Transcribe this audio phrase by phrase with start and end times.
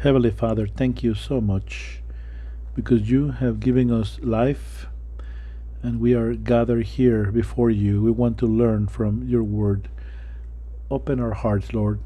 [0.00, 2.00] Heavenly Father, thank you so much
[2.74, 4.86] because you have given us life
[5.82, 8.00] and we are gathered here before you.
[8.00, 9.90] We want to learn from your word.
[10.90, 12.00] Open our hearts, Lord,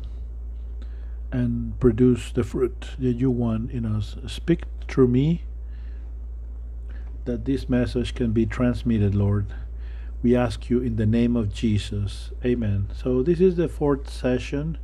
[1.31, 4.17] and produce the fruit that you want in us.
[4.27, 5.45] Speak through me
[7.27, 9.55] that this message can be transmitted, Lord.
[10.21, 12.33] We ask you in the name of Jesus.
[12.45, 12.89] Amen.
[12.93, 14.79] So, this is the fourth session,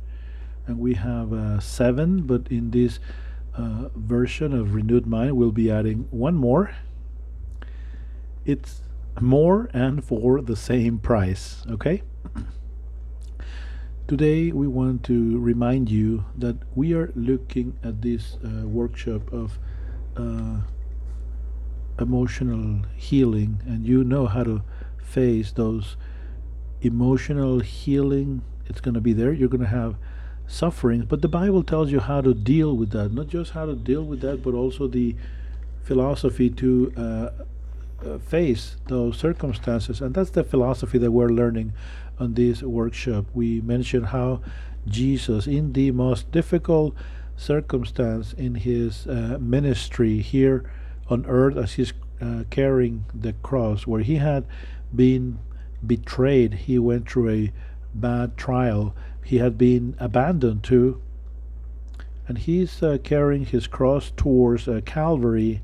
[0.67, 2.99] and we have uh, seven, but in this
[3.55, 6.71] uh, version of Renewed Mind, we'll be adding one more.
[8.45, 8.81] It's
[9.19, 12.03] more and for the same price, okay?
[14.07, 19.57] Today, we want to remind you that we are looking at this uh, workshop of
[20.17, 20.61] uh,
[21.99, 24.63] emotional healing, and you know how to
[25.01, 25.97] face those
[26.81, 28.41] emotional healing.
[28.65, 29.31] It's going to be there.
[29.31, 29.95] You're going to have
[30.51, 33.13] suffering, but the Bible tells you how to deal with that.
[33.13, 35.15] Not just how to deal with that, but also the
[35.83, 37.29] philosophy to uh,
[38.05, 40.01] uh, face those circumstances.
[40.01, 41.73] And that's the philosophy that we're learning
[42.19, 43.25] on this workshop.
[43.33, 44.41] We mentioned how
[44.87, 46.95] Jesus, in the most difficult
[47.37, 50.69] circumstance in his uh, ministry here
[51.07, 54.45] on earth, as he's uh, carrying the cross, where he had
[54.93, 55.39] been
[55.85, 57.53] betrayed, he went through a
[57.93, 58.93] bad trial,
[59.23, 61.01] he had been abandoned too,
[62.27, 65.61] and he's uh, carrying his cross towards uh, Calvary,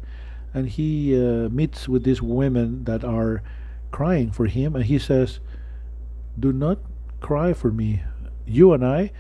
[0.54, 3.42] and he uh, meets with these women that are
[3.92, 5.40] crying for him, and he says,
[6.40, 6.80] Do not
[7.20, 8.04] cry for me.
[8.46, 9.12] You and I,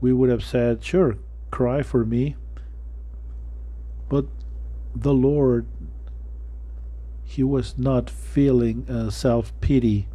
[0.00, 1.16] we would have said, Sure,
[1.50, 2.36] cry for me.
[4.08, 4.26] But
[4.94, 5.66] the Lord,
[7.24, 10.08] he was not feeling uh, self pity.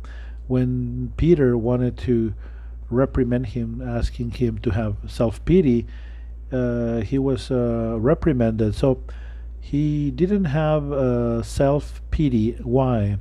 [0.47, 2.33] When Peter wanted to
[2.91, 5.87] reprimand him, asking him to have self pity,
[6.51, 8.75] uh, he was uh, reprimanded.
[8.75, 9.01] So
[9.59, 12.53] he didn't have uh, self pity.
[12.63, 13.17] Why?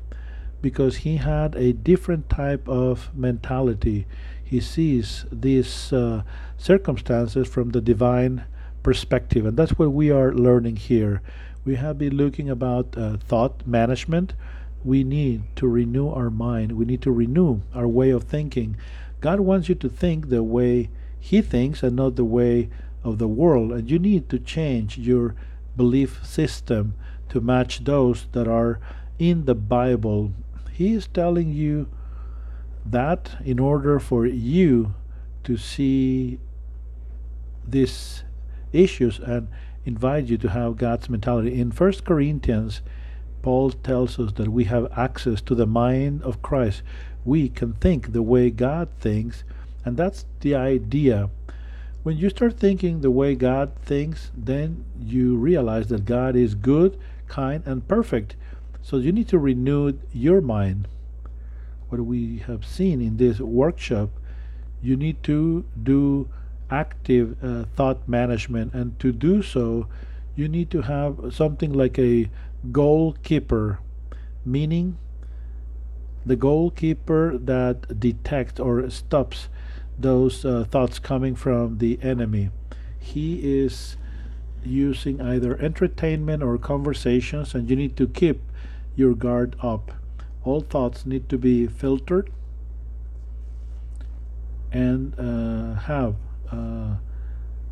[0.63, 4.07] Because he had a different type of mentality.
[4.43, 6.23] He sees these uh,
[6.59, 8.45] circumstances from the divine
[8.83, 11.23] perspective, and that's what we are learning here.
[11.65, 14.35] We have been looking about uh, thought management.
[14.83, 16.73] We need to renew our mind.
[16.73, 18.77] We need to renew our way of thinking.
[19.21, 22.71] God wants you to think the way He thinks and not the way
[23.05, 23.73] of the world.
[23.73, 25.35] And you need to change your
[25.77, 26.95] belief system
[27.29, 28.81] to match those that are
[29.19, 30.33] in the Bible.
[30.73, 31.89] He is telling you
[32.85, 34.95] that in order for you
[35.45, 36.39] to see
[37.67, 38.25] these
[38.73, 39.49] issues and
[39.85, 41.61] invite you to have God's mentality.
[41.61, 42.81] In First Corinthians,
[43.43, 46.83] Paul tells us that we have access to the mind of Christ.
[47.25, 49.45] We can think the way God thinks,
[49.85, 51.31] and that's the idea.
[52.03, 56.99] When you start thinking the way God thinks, then you realize that God is good,
[57.29, 58.37] kind, and perfect.
[58.83, 60.89] So you need to renew your mind.
[61.89, 64.11] What we have seen in this workshop,
[64.83, 66.29] you need to do
[66.71, 69.87] active uh, thought management, and to do so,
[70.37, 72.31] you need to have something like a
[72.73, 73.81] goalkeeper,
[74.45, 74.99] meaning
[76.25, 79.49] the goalkeeper that detects or stops
[79.99, 82.51] those uh, thoughts coming from the enemy.
[82.99, 83.97] He is
[84.65, 88.41] using either entertainment or conversations, and you need to keep
[88.95, 89.93] your guard up.
[90.45, 92.31] All thoughts need to be filtered
[94.73, 96.15] and uh, have
[96.51, 96.97] uh,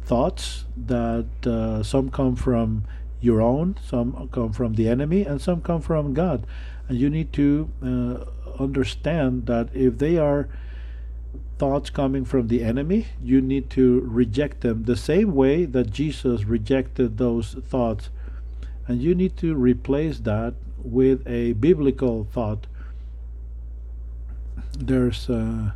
[0.02, 2.84] thoughts that uh, some come from
[3.20, 6.46] your own, some come from the enemy, and some come from God.
[6.88, 10.48] And you need to uh, understand that if they are
[11.58, 16.44] thoughts coming from the enemy, you need to reject them the same way that Jesus
[16.44, 18.10] rejected those thoughts.
[18.86, 22.66] And you need to replace that with a biblical thought.
[24.78, 25.72] There's uh,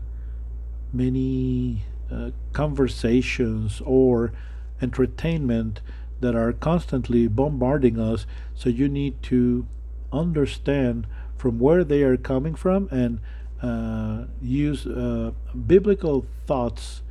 [0.93, 4.33] many uh, conversations or
[4.81, 5.81] entertainment
[6.23, 8.27] that are constantly bombarding us.
[8.55, 9.67] So you need to
[10.13, 13.21] understand from where they are coming from and
[13.63, 15.33] uh, use uh,
[15.67, 17.03] biblical thoughts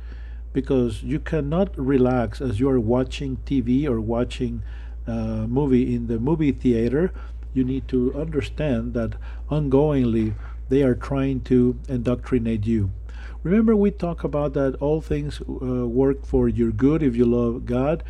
[0.52, 4.62] because you cannot relax as you are watching TV or watching
[5.06, 7.12] uh, movie in the movie theater.
[7.54, 9.14] You need to understand that
[9.50, 10.34] ongoingly
[10.68, 12.90] they are trying to indoctrinate you.
[13.42, 17.66] Remember, we talk about that all things uh, work for your good if you love
[17.66, 18.04] God.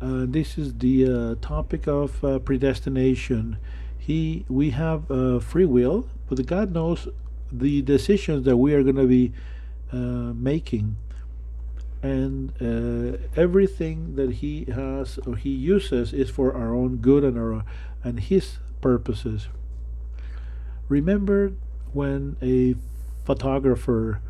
[0.00, 3.58] Uh, this is the uh, topic of uh, predestination.
[3.98, 7.06] He, we have uh, free will, but God knows
[7.52, 9.32] the decisions that we are going to be
[9.92, 10.96] uh, making.
[12.02, 12.54] and
[13.36, 17.62] everything that he has or he uses is for our own good and our
[18.02, 19.48] and his purposes.
[20.88, 21.52] Remember
[21.92, 22.74] when a
[23.26, 24.22] photographer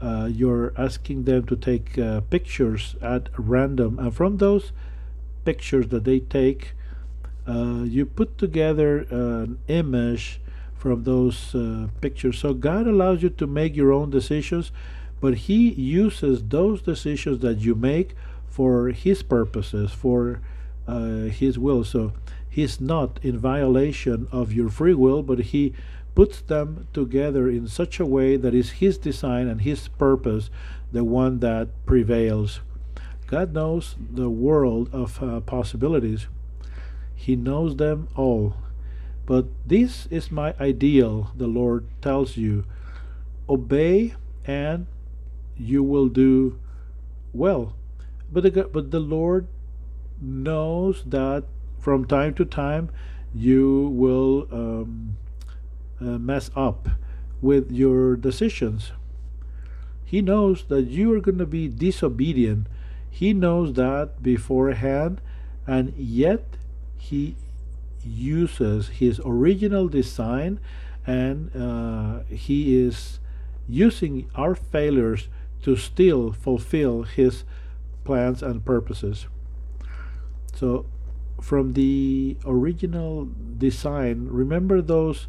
[0.00, 3.98] uh, you're asking them to take uh, pictures at random.
[3.98, 4.72] And from those
[5.44, 6.74] pictures that they take
[7.48, 10.40] uh, you put together an image
[10.76, 12.38] from those uh, pictures.
[12.38, 14.72] So god allows you to make your own decisions
[15.20, 18.14] but he uses those decisions that you make
[18.48, 20.40] for his purposes for
[20.86, 21.84] uh, his will.
[21.84, 22.12] So
[22.48, 25.72] he's not in violation of your free will but he
[26.16, 30.50] puts them together in such a way that is his design and his purpose
[30.90, 32.60] the one that prevails.
[33.26, 36.26] God knows the world of uh, possibilities.
[37.14, 38.56] He knows them all.
[39.26, 42.64] But this is my ideal the lord tells you.
[43.48, 44.14] Obey
[44.46, 44.86] and
[45.56, 46.58] you will do
[47.34, 47.74] well.
[48.32, 49.48] But the, but the lord
[50.18, 51.44] knows that
[51.78, 52.88] from time to time
[53.34, 55.16] you will um,
[56.00, 56.88] mess up
[57.40, 58.92] with your decisions.
[60.04, 62.66] He knows that you are going to be disobedient.
[63.10, 65.20] He knows that beforehand,
[65.66, 66.44] and yet
[66.96, 67.36] he
[68.04, 70.60] uses his original design
[71.06, 73.20] and uh, he is
[73.68, 75.28] using our failures
[75.62, 77.44] to still fulfill his
[78.04, 79.26] plans and purposes.
[80.54, 80.86] So,
[81.40, 83.28] from the original
[83.58, 85.26] design, remember those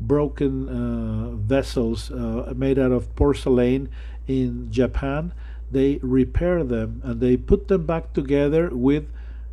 [0.00, 3.88] broken uh, vessels uh, made out of porcelain
[4.26, 5.32] in Japan.
[5.70, 9.06] They repair them and they put them back together with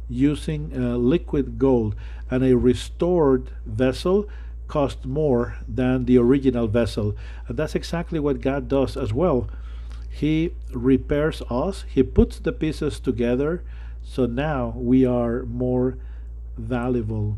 [0.10, 1.96] using uh, liquid gold.
[2.30, 4.28] And a restored vessel
[4.68, 7.16] costs more than the original vessel.
[7.48, 9.50] And that's exactly what God does as well.
[10.10, 13.64] He repairs us, He puts the pieces together,
[14.04, 15.98] so now we are more
[16.58, 17.38] valuable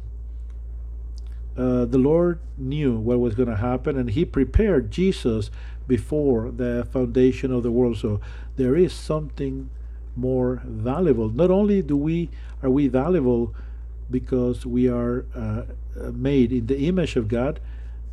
[1.58, 5.52] uh, the Lord knew what was going to happen, and He prepared Jesus
[5.88, 7.98] before the foundation of the world.
[7.98, 8.22] So
[8.56, 9.70] there is something
[10.16, 11.30] more valuable.
[11.30, 12.30] Not only do we
[12.62, 13.54] are we valuable
[14.10, 15.64] because we are uh,
[16.12, 17.60] made in the image of God,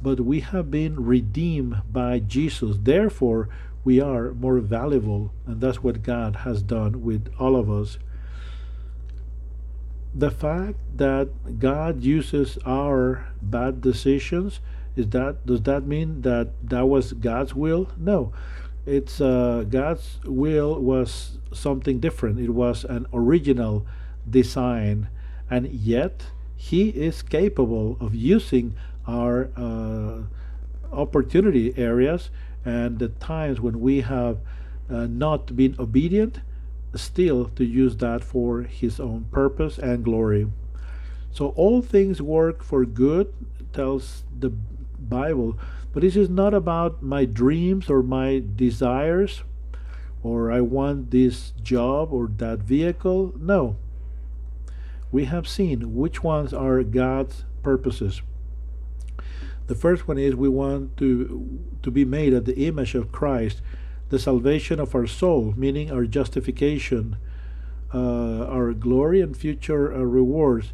[0.02, 2.76] but we have been redeemed by Jesus.
[2.82, 3.48] Therefore,
[3.84, 7.98] we are more valuable, and that's what God has done with all of us
[10.14, 14.60] the fact that God uses our bad decisions
[14.96, 17.88] is that does that mean that that was God's will?
[17.96, 18.32] No,
[18.86, 22.40] it's uh, God's will was something different.
[22.40, 23.86] It was an original
[24.28, 25.08] design,
[25.48, 26.26] and yet
[26.56, 28.74] He is capable of using
[29.06, 30.22] our uh,
[30.92, 32.30] opportunity areas
[32.64, 34.38] and the times when we have
[34.90, 36.40] uh, not been obedient
[36.94, 40.48] still to use that for his own purpose and glory.
[41.32, 43.32] So all things work for good,
[43.72, 45.58] tells the Bible.
[45.92, 49.42] But this is not about my dreams or my desires
[50.22, 53.32] or I want this job or that vehicle.
[53.38, 53.76] No.
[55.10, 58.22] We have seen which ones are God's purposes.
[59.66, 63.62] The first one is we want to to be made at the image of Christ
[64.10, 67.16] the salvation of our soul, meaning our justification,
[67.94, 70.72] uh, our glory and future uh, rewards,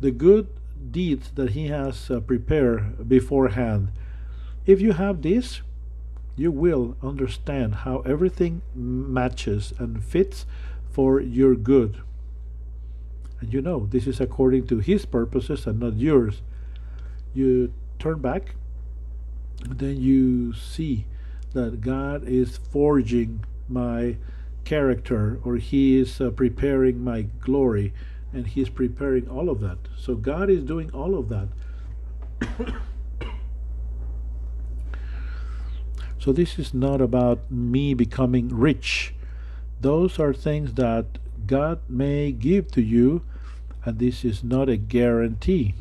[0.00, 0.48] the good
[0.90, 3.92] deeds that He has uh, prepared beforehand.
[4.66, 5.60] If you have this,
[6.36, 10.46] you will understand how everything matches and fits
[10.90, 12.00] for your good.
[13.40, 16.40] And you know, this is according to His purposes and not yours.
[17.34, 18.54] You turn back,
[19.68, 21.04] then you see
[21.52, 24.16] that God is forging my
[24.64, 27.92] character or He is uh, preparing my glory
[28.32, 29.78] and He is preparing all of that.
[29.96, 31.48] So God is doing all of that.
[36.18, 39.14] so this is not about me becoming rich.
[39.80, 43.22] Those are things that God may give to you,
[43.84, 45.74] and this is not a guarantee.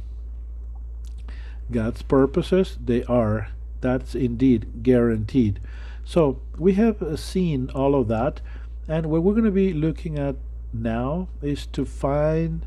[1.69, 3.49] God's purposes, they are
[3.81, 5.59] that's indeed guaranteed.
[6.05, 8.41] So we have uh, seen all of that,
[8.87, 10.35] and what we're going to be looking at
[10.73, 12.65] now is to find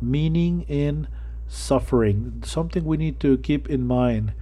[0.00, 1.08] meaning in
[1.48, 4.32] suffering, something we need to keep in mind.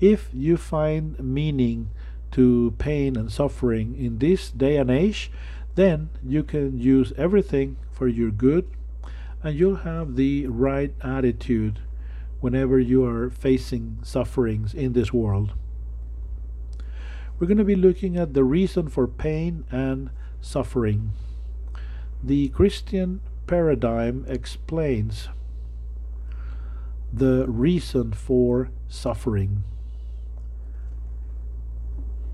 [0.00, 1.90] If you find meaning
[2.32, 5.30] to pain and suffering in this day and age,
[5.74, 8.68] then you can use everything for your good
[9.44, 11.78] and you'll have the right attitude
[12.44, 15.54] whenever you are facing sufferings in this world.
[17.38, 20.10] We're going to be looking at the reason for pain and
[20.42, 21.12] suffering.
[22.22, 25.30] The Christian paradigm explains
[27.10, 29.64] the reason for suffering.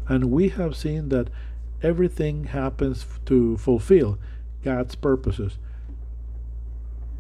[0.09, 1.31] And we have seen that
[1.85, 4.19] everything happens to fulfill
[4.65, 5.57] God's purposes,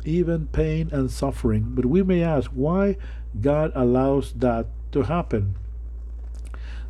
[0.04, 1.73] even pain and suffering.
[1.75, 2.97] But we may ask why
[3.40, 5.57] God allows that to happen.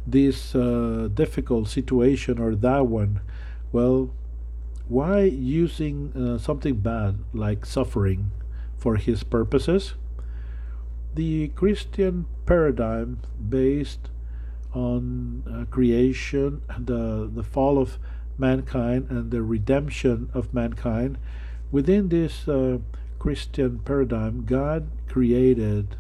[0.07, 3.21] This uh, difficult situation or that one.
[3.73, 4.11] Well,
[4.89, 8.33] why using uh, something bad like suffering
[8.77, 9.95] for His purposes?
[11.15, 14.11] The Christian paradigm based
[14.73, 17.99] on uh, creation, the, the fall of
[18.39, 21.19] mankind, and the redemption of mankind.
[21.71, 22.79] Within this uh,
[23.21, 25.95] Christian paradigm, God created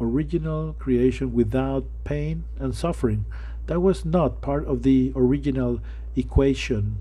[0.00, 3.24] original creation without pain and suffering.
[3.68, 5.80] That was not part of the original
[6.16, 6.98] equation.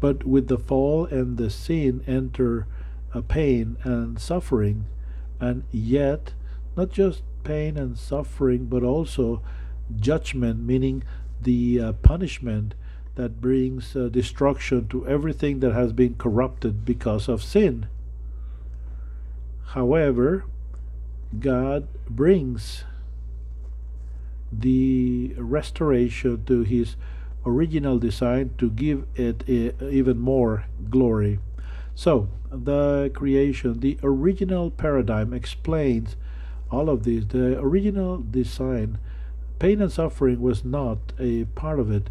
[0.00, 2.68] But with the fall and the sin enter
[3.12, 4.86] a pain and suffering,
[5.40, 6.34] and yet
[6.76, 9.42] not just pain and suffering, but also
[9.96, 11.02] judgment, meaning
[11.42, 12.76] the uh, punishment
[13.18, 17.88] that brings uh, destruction to everything that has been corrupted because of sin.
[19.74, 20.44] However,
[21.40, 22.84] God brings
[24.52, 26.94] the restoration to his
[27.44, 31.40] original design to give it a, even more glory.
[31.96, 36.14] So, the creation, the original paradigm explains
[36.70, 37.24] all of this.
[37.24, 38.98] The original design,
[39.58, 42.10] pain and suffering was not a part of it.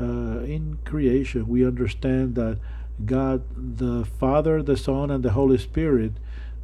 [0.00, 2.58] Uh, in creation, we understand that
[3.04, 6.12] God, the Father, the Son, and the Holy Spirit,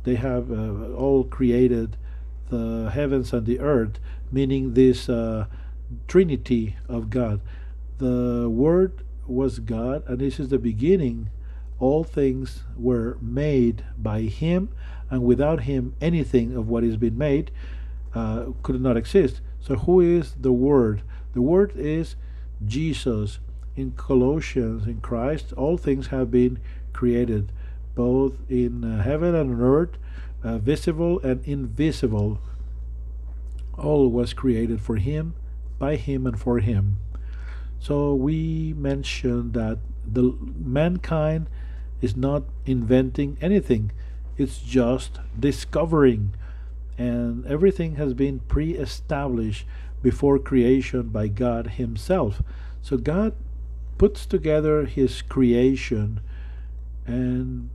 [0.04, 1.96] they have uh, all created
[2.48, 3.98] the heavens and the earth,
[4.32, 5.46] meaning this uh,
[6.08, 7.40] Trinity of God.
[7.98, 11.30] The Word was God, and this is the beginning.
[11.78, 14.70] All things were made by Him,
[15.10, 17.50] and without him anything of what has been made
[18.14, 19.40] uh, could not exist.
[19.60, 21.02] So who is the Word?
[21.34, 22.16] The Word is
[22.66, 23.38] Jesus.
[23.76, 26.58] In Colossians, in Christ, all things have been
[26.92, 27.52] created,
[27.94, 29.96] both in uh, heaven and on earth,
[30.42, 32.40] uh, visible and invisible.
[33.78, 35.34] All was created for Him,
[35.78, 36.98] by Him, and for Him.
[37.78, 41.48] So we mentioned that the mankind
[42.02, 43.92] is not inventing anything
[44.40, 46.32] it's just discovering.
[46.96, 49.66] And everything has been pre established
[50.02, 52.42] before creation by God Himself.
[52.82, 53.34] So God
[53.98, 56.20] puts together His creation
[57.06, 57.70] and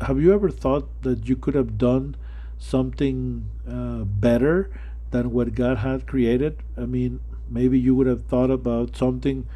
[0.00, 2.16] have you ever thought that you could have done
[2.58, 4.70] something uh, better
[5.10, 6.62] than what God had created?
[6.76, 9.46] I mean, maybe you would have thought about something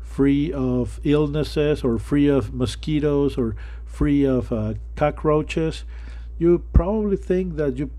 [0.00, 5.84] free of illnesses or free of mosquitoes or free of uh, cockroaches,
[6.38, 7.90] you probably think that you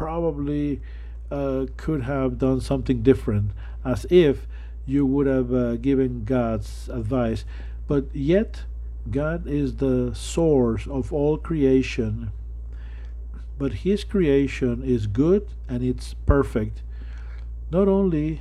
[0.00, 0.80] probably
[1.30, 3.50] uh, could have done something different,
[3.84, 4.46] as if
[4.86, 7.44] you would have uh, given God's advice.
[7.86, 8.64] But yet,
[9.10, 12.32] God is the source of all creation.
[13.58, 16.82] But His creation is good and it's perfect.
[17.70, 18.40] Not only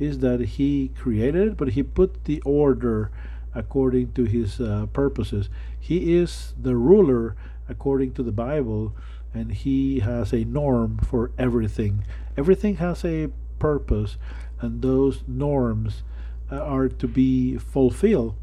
[0.00, 3.12] is that he created it, but he put the order
[3.54, 5.50] according to his uh, purposes.
[5.78, 7.36] He is the ruler
[7.68, 8.94] according to the Bible,
[9.32, 12.04] and he has a norm for everything.
[12.36, 14.16] Everything has a purpose,
[14.60, 16.02] and those norms
[16.50, 18.34] uh, are to be fulfilled.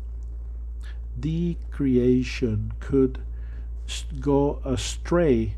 [1.18, 3.20] The creation could
[4.20, 5.56] go astray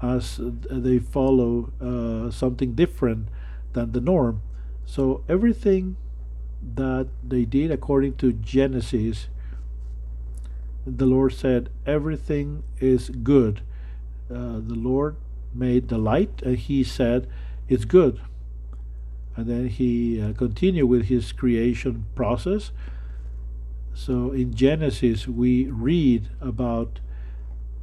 [0.00, 3.28] as they follow uh, something different
[3.72, 4.42] than the norm
[4.88, 5.96] so everything
[6.74, 9.28] that they did according to Genesis,
[10.86, 13.60] the Lord said, everything is good.
[14.30, 15.16] Uh, the Lord
[15.54, 17.28] made the light, and He said,
[17.68, 18.20] it's good.
[19.36, 22.70] And then He uh, continued with His creation process.
[23.94, 27.00] So in Genesis, we read about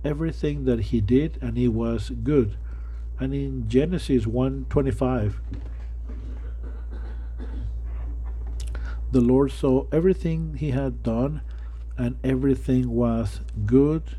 [0.04, 2.58] everything that He did, and He was good.
[3.20, 5.40] And in Genesis 125,
[9.12, 11.42] the Lord saw everything he had done,
[11.98, 14.18] and everything was good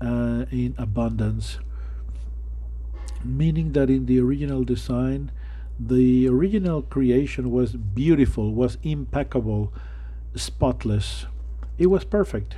[0.00, 1.58] uh, in abundance.
[3.24, 5.30] Meaning that in the original design,
[5.78, 9.72] the original creation was beautiful, was impeccable,
[10.34, 11.26] spotless.
[11.78, 12.56] It was perfect.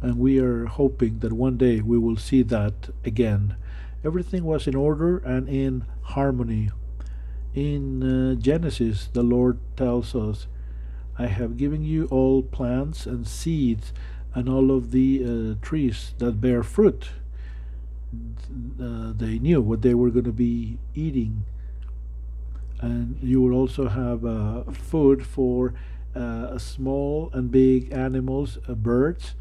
[0.00, 3.56] And we are hoping that one day we will see that again.
[4.04, 6.70] Everything was in order and in harmony.
[7.54, 10.46] In uh, Genesis, the Lord tells us,
[11.18, 13.92] I have given you all plants and seeds
[14.34, 17.10] and all of the uh, trees that bear fruit.
[18.80, 21.44] Uh, they knew what they were going to be eating.
[22.80, 25.74] And you will also have uh, food for
[26.14, 29.34] uh, small and big animals, uh, birds.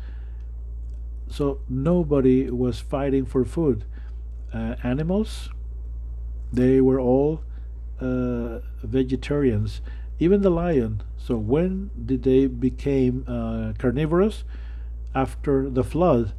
[1.29, 3.85] So nobody was fighting for food.
[4.53, 5.49] Uh, animals,
[6.51, 7.41] they were all
[8.81, 9.81] vegetarians
[10.19, 11.01] even the lion.
[11.17, 13.23] So when did they became
[13.77, 14.43] carnivorous?
[15.15, 16.33] After the flood,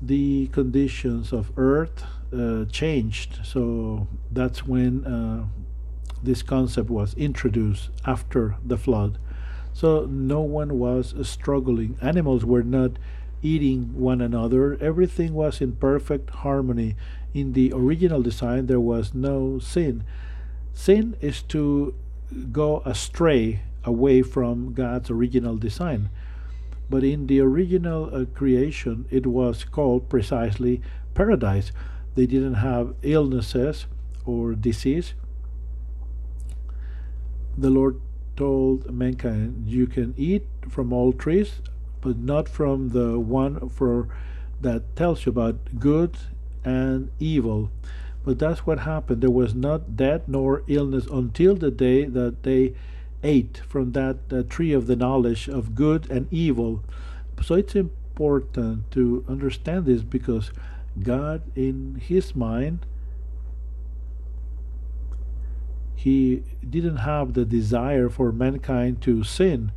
[0.00, 3.40] the conditions of earth uh, changed.
[3.44, 5.46] So that's when uh,
[6.22, 9.18] this concept was introduced after the flood.
[9.72, 11.96] So no one was struggling.
[12.02, 12.92] Animals were not
[13.42, 14.76] eating one another.
[14.80, 16.96] Everything was in perfect harmony.
[17.34, 20.04] In the original design, there was no sin.
[20.74, 21.94] Sin is to
[22.52, 26.10] go astray away from God's original design.
[26.92, 30.82] But in the original uh, creation, it was called precisely
[31.14, 31.72] paradise.
[32.16, 33.86] They didn't have illnesses
[34.26, 35.14] or disease.
[37.56, 37.98] The Lord
[38.36, 41.62] told mankind, You can eat from all trees,
[42.02, 44.08] but not from the one for
[44.60, 46.18] that tells you about good
[46.62, 47.70] and evil.
[48.22, 49.22] But that's what happened.
[49.22, 52.74] There was not death nor illness until the day that they
[53.22, 56.82] ate from that uh, tree of the knowledge of good and evil.
[57.42, 60.50] So it's important to understand this because
[61.02, 62.86] God, in His mind,
[65.94, 69.72] He didn't have the desire for mankind to sin,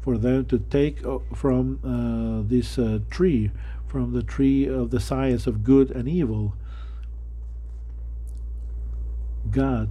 [0.00, 3.50] for them to take uh, from uh, this uh, tree,
[3.86, 6.54] from the tree of the science of good and evil.
[9.50, 9.90] God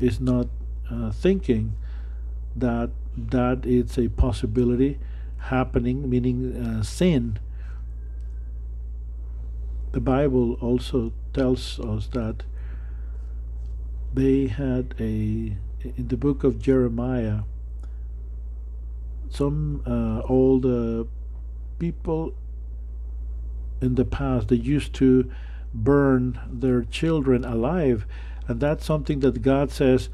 [0.00, 0.48] is not
[0.90, 1.74] uh, thinking
[2.56, 4.98] that that it's a possibility
[5.38, 7.38] happening, meaning uh, sin.
[9.92, 12.44] The Bible also tells us that
[14.14, 17.40] they had a in the book of Jeremiah
[19.30, 21.04] some uh, old uh,
[21.78, 22.34] people
[23.80, 25.30] in the past they used to
[25.72, 28.06] burn their children alive.
[28.46, 30.08] And that's something that God says,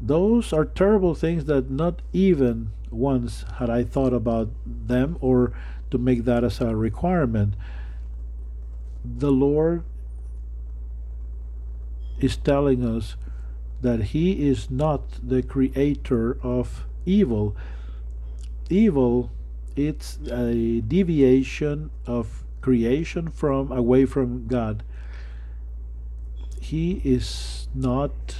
[0.00, 5.52] those are terrible things that not even once had I thought about them or
[5.90, 7.54] to make that as a requirement.
[9.04, 9.84] The Lord
[12.20, 13.16] is telling us
[13.80, 17.56] that He is not the creator of evil.
[18.68, 19.30] Evil,
[19.76, 24.82] it's a deviation of creation from away from God
[26.66, 28.36] he is not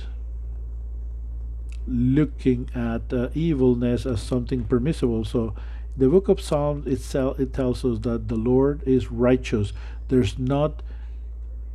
[1.87, 5.25] looking at uh, evilness as something permissible.
[5.25, 5.55] So
[5.96, 9.72] the book of Psalms itself it tells us that the Lord is righteous.
[10.09, 10.83] There's not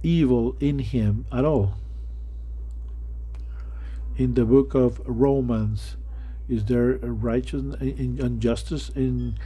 [0.04, 1.76] evil in him at all.
[4.18, 5.96] In the book of Romans,
[6.50, 9.38] is there a righteous injustice in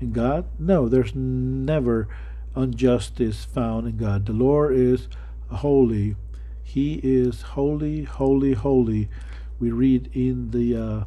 [0.00, 0.46] in God?
[0.58, 2.08] No, there's never
[2.56, 4.26] injustice found in God.
[4.26, 5.08] The Lord is
[5.50, 6.16] holy
[6.72, 9.10] he is holy, holy, holy.
[9.62, 11.04] We read in the uh,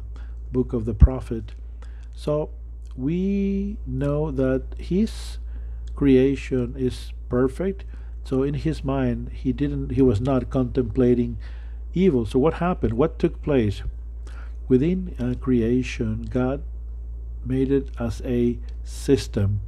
[0.50, 1.52] book of the prophet.
[2.14, 2.48] So
[2.96, 5.36] we know that his
[5.94, 7.84] creation is perfect.
[8.24, 9.90] So in his mind, he didn't.
[9.90, 11.36] He was not contemplating
[11.92, 12.24] evil.
[12.24, 12.94] So what happened?
[12.94, 13.82] What took place
[14.68, 16.22] within uh, creation?
[16.22, 16.62] God
[17.44, 19.60] made it as a system.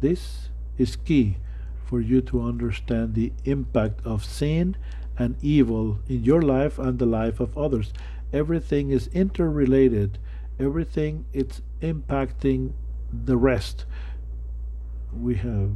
[0.00, 1.38] This is key
[1.84, 4.76] for you to understand the impact of sin
[5.18, 7.92] and evil in your life and the life of others.
[8.32, 10.18] Everything is interrelated.
[10.58, 12.72] Everything it's impacting
[13.12, 13.84] the rest.
[15.12, 15.70] We have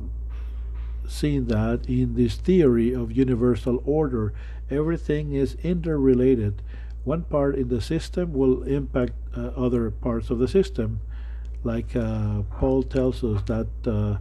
[1.07, 4.33] seen that in this theory of universal order.
[4.71, 6.63] Everything is interrelated.
[7.05, 11.01] One part in the system will impact uh, other parts of the system.
[11.65, 14.19] Like uh, Paul tells us that uh,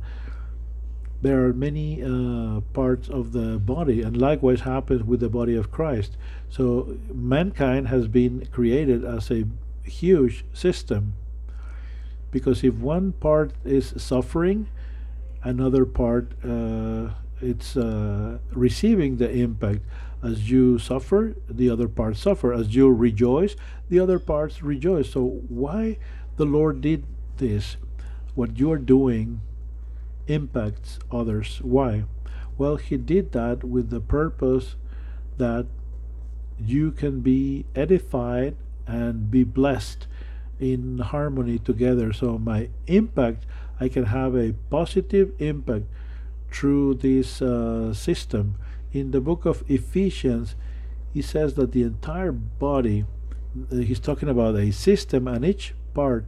[1.21, 5.71] there are many uh, parts of the body, and likewise happens with the body of
[5.71, 6.17] Christ.
[6.49, 9.45] So mankind has been created as a
[9.83, 11.13] huge system.
[12.29, 14.69] Because if one part is suffering,
[15.43, 19.81] another part uh, it's uh, receiving the impact.
[20.23, 22.51] As you suffer, the other parts suffer.
[22.51, 23.55] As you rejoice,
[23.89, 25.11] the other parts rejoice.
[25.11, 25.99] So why
[26.37, 27.05] the Lord did
[27.37, 27.77] this?
[28.37, 29.41] what you're doing
[30.27, 31.59] impacts others.
[31.61, 32.05] Why?
[32.57, 34.75] Well, he did that with the purpose
[35.37, 35.67] that
[36.59, 38.55] you can be edified
[38.87, 40.07] and be blessed
[40.59, 42.11] in harmony together.
[42.13, 43.45] So, my impact,
[43.79, 45.85] I can have a positive impact
[46.51, 48.55] through this uh, system.
[48.91, 50.55] In the book of Ephesians,
[51.13, 53.05] he says that the entire body,
[53.71, 56.25] uh, he's talking about a system, and each part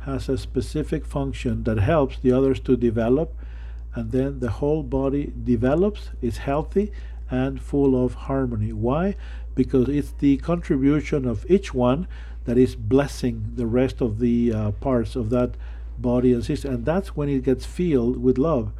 [0.00, 3.34] has a specific function that helps the others to develop,
[3.94, 6.92] and then the whole body develops, is healthy,
[7.30, 8.72] and full of harmony.
[8.72, 9.16] Why?
[9.54, 12.06] Because it's the contribution of each one
[12.44, 15.54] that is blessing the rest of the uh, parts of that
[15.98, 18.72] body and system, and that's when it gets filled with love.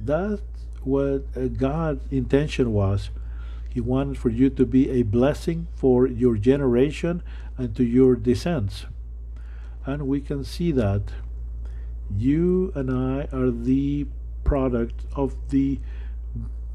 [0.00, 0.40] That's
[0.82, 3.10] what uh, God's intention was.
[3.68, 7.22] He wanted for you to be a blessing for your generation
[7.58, 8.86] and to your descendants.
[9.88, 11.04] And we can see that
[12.14, 14.06] you and I are the
[14.44, 15.80] product of the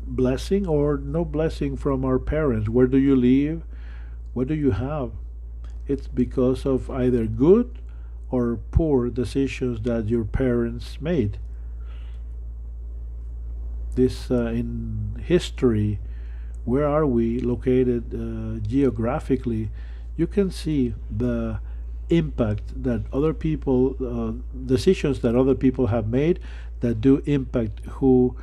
[0.07, 2.69] blessing or no blessing from our parents.
[2.69, 3.61] Where do you live?
[4.33, 5.11] What do you have?
[5.87, 7.77] It's because of either good
[8.31, 11.37] or poor decisions that your parents made.
[13.93, 15.99] This uh, in history,
[16.65, 19.69] where are we located uh, geographically?
[20.17, 21.59] You can see the
[22.09, 24.33] impact that other people, uh,
[24.65, 26.39] decisions that other people have made
[26.81, 28.35] that do impact who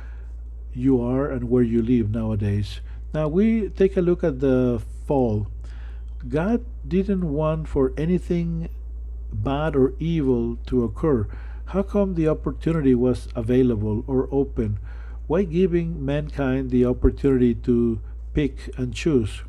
[0.73, 2.81] you are and where you live nowadays.
[3.13, 5.47] Now we take a look at the fall.
[6.27, 8.69] God didn't want for anything
[9.33, 11.27] bad or evil to occur.
[11.65, 14.79] How come the opportunity was available or open?
[15.27, 18.01] Why giving mankind the opportunity to
[18.33, 19.43] pick and choose?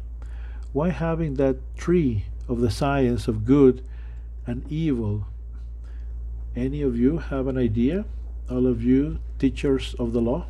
[0.73, 3.83] Why having that tree of the science of good
[4.47, 5.27] and evil?
[6.55, 8.05] Any of you have an idea?
[8.51, 10.47] All of you teachers of the law?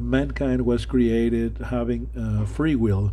[0.00, 3.12] mankind was created having uh, free will.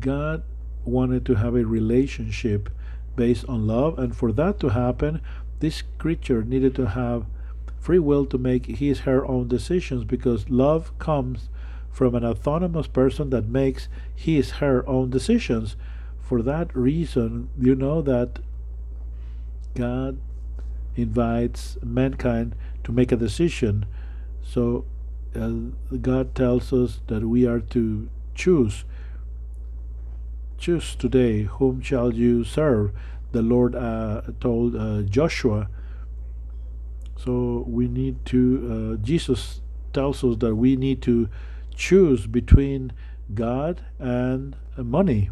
[0.00, 0.42] God
[0.84, 2.68] wanted to have a relationship
[3.16, 5.20] based on love, and for that to happen,
[5.60, 7.26] this creature needed to have
[7.78, 11.48] free will to make his her own decisions because love comes
[11.94, 15.76] from an autonomous person that makes his her own decisions.
[16.20, 18.40] For that reason, you know that
[19.76, 20.18] God
[20.96, 23.86] invites mankind to make a decision.
[24.42, 24.86] So
[25.36, 25.52] uh,
[26.00, 28.84] God tells us that we are to choose.
[30.58, 32.90] Choose today whom shall you serve.
[33.30, 35.68] The Lord uh, told uh, Joshua.
[37.16, 38.96] So we need to.
[38.98, 39.60] Uh, Jesus
[39.92, 41.28] tells us that we need to
[41.74, 42.92] choose between
[43.34, 45.30] God and money.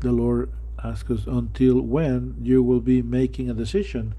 [0.00, 0.50] The Lord
[0.82, 4.14] asks us until when you will be making a decision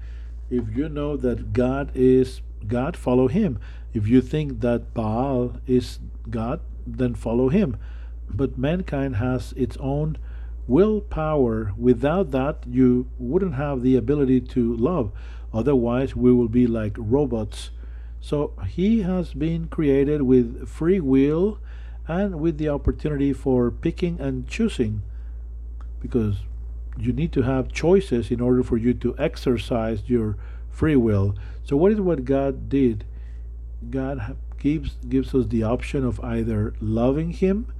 [0.50, 3.58] if you know that God is God, follow him.
[3.92, 5.98] If you think that Baal is
[6.30, 7.76] God, then follow him.
[8.28, 10.18] But mankind has its own
[10.66, 11.72] willpower.
[11.76, 15.12] Without that, you wouldn't have the ability to love.
[15.52, 17.70] Otherwise, we will be like robots.
[18.26, 21.60] So he has been created with free will
[22.08, 25.02] and with the opportunity for picking and choosing.
[26.00, 26.38] Because
[26.98, 30.36] you need to have choices in order for you to exercise your
[30.72, 31.36] free will.
[31.62, 33.04] So what is what God did?
[33.90, 37.72] God gives gives us the option of either loving him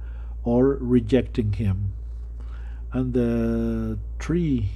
[0.45, 1.91] or rejecting him.
[2.93, 4.69] And the tree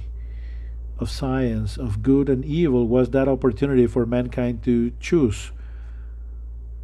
[0.98, 5.50] of science of good and evil was that opportunity for mankind to choose.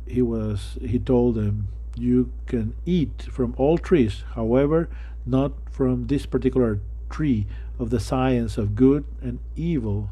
[0.09, 4.89] He was he told them you can eat from all trees, however,
[5.27, 7.47] not from this particular tree
[7.79, 10.11] of the science of good and evil.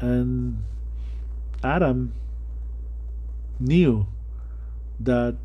[0.00, 0.64] And
[1.62, 2.12] Adam
[3.58, 4.06] knew
[5.00, 5.36] that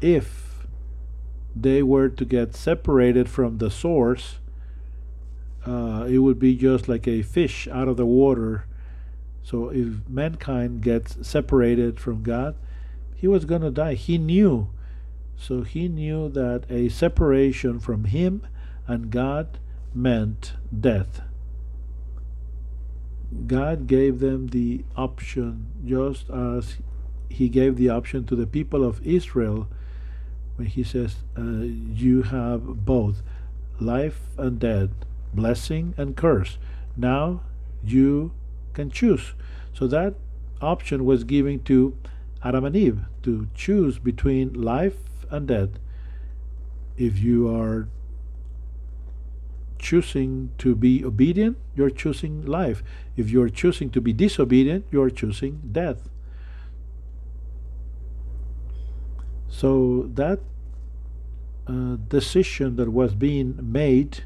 [0.00, 0.66] if
[1.54, 4.38] they were to get separated from the source,
[5.66, 8.66] uh, it would be just like a fish out of the water.
[9.42, 12.54] So if mankind gets separated from God,
[13.14, 13.94] he was going to die.
[13.94, 14.70] He knew
[15.42, 18.46] so he knew that a separation from him
[18.86, 19.58] and God
[19.92, 21.20] meant death.
[23.48, 26.76] God gave them the option just as
[27.28, 29.66] he gave the option to the people of Israel
[30.54, 33.22] when he says, uh, You have both
[33.80, 34.90] life and death,
[35.34, 36.56] blessing and curse.
[36.96, 37.40] Now
[37.82, 38.30] you
[38.72, 39.34] can choose.
[39.72, 40.14] So that
[40.60, 41.96] option was given to
[42.44, 44.98] Adam and Eve to choose between life
[45.30, 45.78] and death.
[46.96, 47.88] if you are
[49.78, 52.82] choosing to be obedient, you're choosing life.
[53.16, 56.08] If you're choosing to be disobedient, you're choosing death.
[59.48, 60.40] So that
[61.66, 64.24] uh, decision that was being made,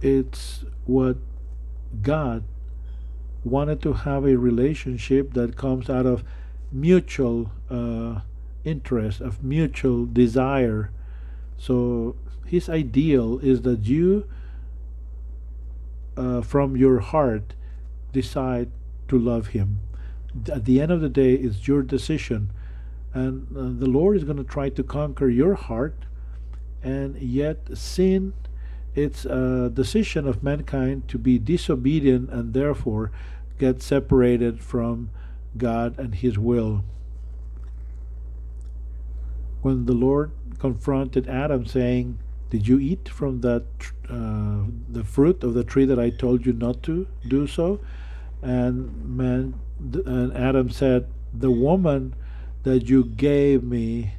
[0.00, 1.16] it's what
[2.00, 2.44] God
[3.44, 6.24] wanted to have a relationship that comes out of
[6.70, 8.20] mutual uh,
[8.64, 10.90] interest, of mutual desire.
[11.58, 14.26] So his ideal is that you,
[16.16, 17.54] uh, from your heart,
[18.12, 18.70] decide
[19.08, 19.80] to love him.
[20.50, 22.50] At the end of the day, it's your decision.
[23.12, 25.96] And uh, the Lord is going to try to conquer your heart.
[26.82, 28.32] And yet, sin,
[28.94, 33.10] it's a decision of mankind to be disobedient and therefore
[33.58, 35.10] get separated from
[35.56, 36.84] God and His will.
[39.62, 42.18] When the Lord confronted Adam, saying,
[42.50, 43.64] did you eat from that
[44.10, 47.80] uh, the fruit of the tree that I told you not to do so?
[48.42, 52.14] And man, and Adam said, the woman
[52.64, 54.14] that you gave me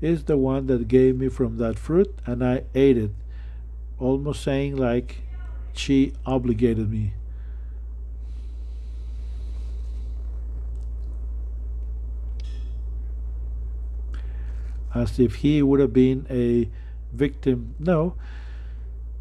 [0.00, 3.10] is the one that gave me from that fruit, and I ate it.
[4.00, 5.22] Almost saying like
[5.74, 7.12] she obligated me.
[14.94, 16.68] As if he would have been a
[17.12, 17.74] victim.
[17.78, 18.14] No.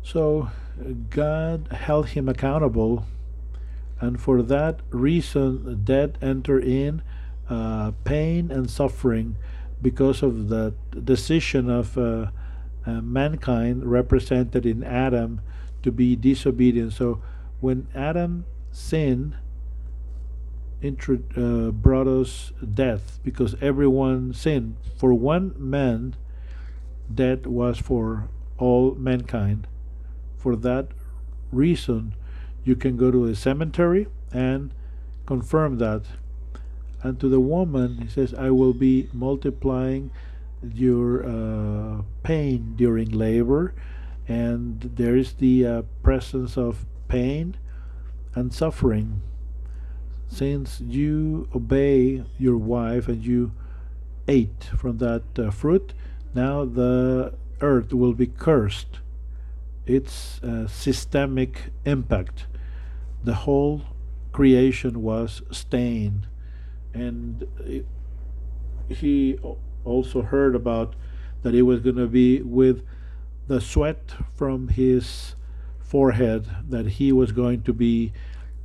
[0.02, 0.50] So
[1.10, 3.06] God held him accountable,
[4.00, 7.02] and for that reason, death entered in
[7.50, 9.36] uh, pain and suffering
[9.82, 10.74] because of that
[11.06, 12.32] decision of uh,
[12.86, 15.42] uh, mankind represented in Adam
[15.84, 16.94] to be disobedient.
[16.94, 17.22] So
[17.60, 19.36] when Adam sinned,
[20.82, 24.78] intro- uh, brought us death because everyone sinned.
[24.98, 26.16] For one man,
[27.14, 29.68] death was for all mankind.
[30.38, 30.88] For that
[31.52, 32.16] reason,
[32.64, 34.74] you can go to a cemetery and
[35.26, 36.04] confirm that.
[37.02, 40.12] And to the woman, he says, I will be multiplying
[40.62, 43.74] your uh, pain during labor.
[44.28, 47.58] And there is the uh, presence of pain
[48.36, 49.22] and suffering.
[50.28, 53.52] Since you obey your wife and you
[54.28, 55.94] ate from that uh, fruit,
[56.36, 59.00] now the earth will be cursed.
[59.88, 62.46] It's a systemic impact.
[63.24, 63.82] The whole
[64.32, 66.28] creation was stained.
[66.94, 67.86] And it,
[68.88, 69.40] he
[69.86, 70.96] also heard about
[71.42, 72.84] that it was going to be with
[73.48, 75.36] the sweat from his
[75.80, 78.14] forehead that he was going to be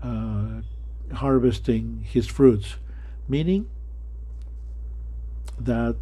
[0.03, 0.61] uh,
[1.15, 2.77] harvesting his fruits,
[3.29, 3.69] meaning
[5.59, 5.97] that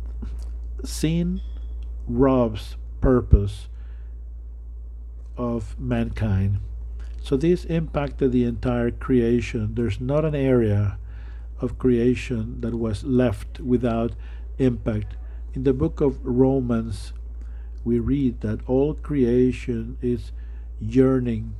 [0.84, 1.40] sin
[2.08, 3.68] robs purpose
[5.36, 6.58] of mankind.
[7.22, 9.74] So this impacted the entire creation.
[9.74, 10.98] There's not an area
[11.60, 14.12] of creation that was left without
[14.62, 15.16] impact.
[15.54, 17.12] In the book of Romans,
[17.84, 20.32] we read that all creation is
[20.80, 21.54] yearning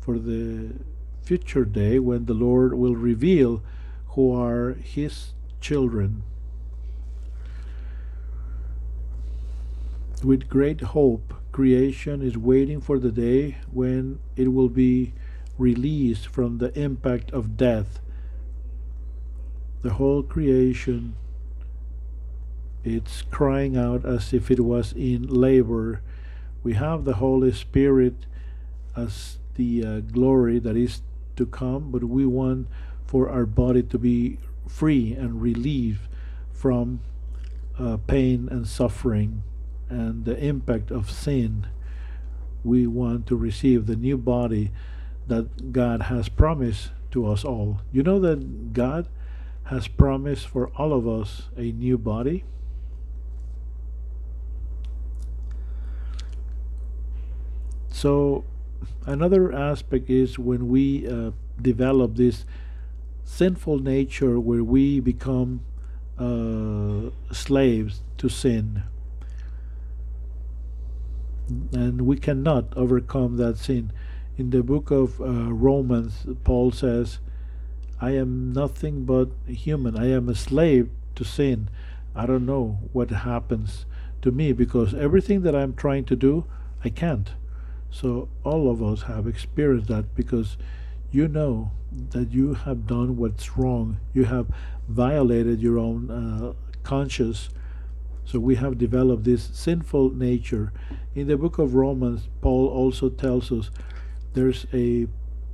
[0.00, 0.74] for the
[1.22, 3.62] future day when the Lord will reveal
[4.08, 6.22] who are his children.
[10.24, 15.12] With great hope, creation is waiting for the day when it will be
[15.58, 18.00] released from the impact of death.
[19.82, 21.16] The whole creation
[22.86, 26.00] it's crying out as if it was in labor.
[26.62, 28.14] We have the Holy Spirit
[28.96, 31.02] as the uh, glory that is
[31.36, 32.68] to come, but we want
[33.04, 36.08] for our body to be free and relieved
[36.52, 37.00] from
[37.78, 39.42] uh, pain and suffering
[39.88, 41.66] and the impact of sin,
[42.64, 44.70] we want to receive the new body
[45.28, 47.80] that God has promised to us all.
[47.92, 49.08] You know that God
[49.64, 52.44] has promised for all of us a new body?
[58.06, 58.44] So,
[59.04, 62.44] another aspect is when we uh, develop this
[63.24, 65.62] sinful nature where we become
[66.16, 68.84] uh, slaves to sin
[71.72, 73.92] and we cannot overcome that sin.
[74.38, 77.18] In the book of uh, Romans, Paul says,
[78.00, 79.98] I am nothing but human.
[79.98, 81.70] I am a slave to sin.
[82.14, 83.84] I don't know what happens
[84.22, 86.44] to me because everything that I'm trying to do,
[86.84, 87.32] I can't.
[87.90, 90.56] So all of us have experienced that because
[91.10, 91.70] you know
[92.10, 94.00] that you have done what's wrong.
[94.12, 94.48] You have
[94.88, 97.48] violated your own uh, conscience
[98.24, 100.72] So we have developed this sinful nature.
[101.14, 103.70] In the book of Romans, Paul also tells us
[104.34, 105.06] there's a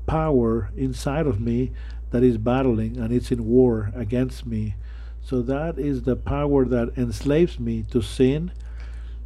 [0.06, 1.72] power inside of me
[2.10, 4.76] that is battling and it's in war against me.
[5.22, 8.52] So that is the power that enslaves me to sin.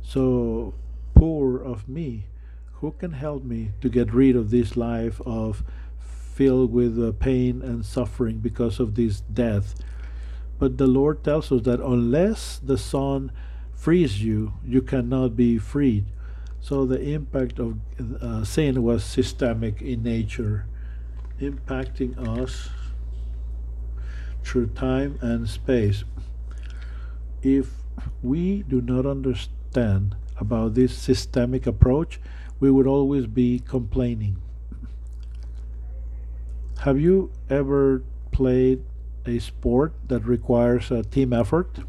[0.03, 0.75] So
[1.14, 2.27] poor of me,
[2.81, 5.65] who can help me to get rid of this life of
[6.35, 9.75] filled with uh, pain and suffering because of this death?
[10.59, 13.33] But the Lord tells us that unless the Son
[13.75, 16.07] frees you, you cannot be freed.
[16.61, 17.79] So the impact of
[18.21, 20.67] uh, sin was systemic in nature,
[21.41, 22.71] impacting us
[24.43, 26.05] through time and space.
[27.43, 27.71] If
[28.23, 32.21] we do not understand about this systemic approach,
[32.61, 34.37] we would always be complaining.
[36.81, 38.83] Have you ever played
[39.27, 41.81] a sport that requires a team effort?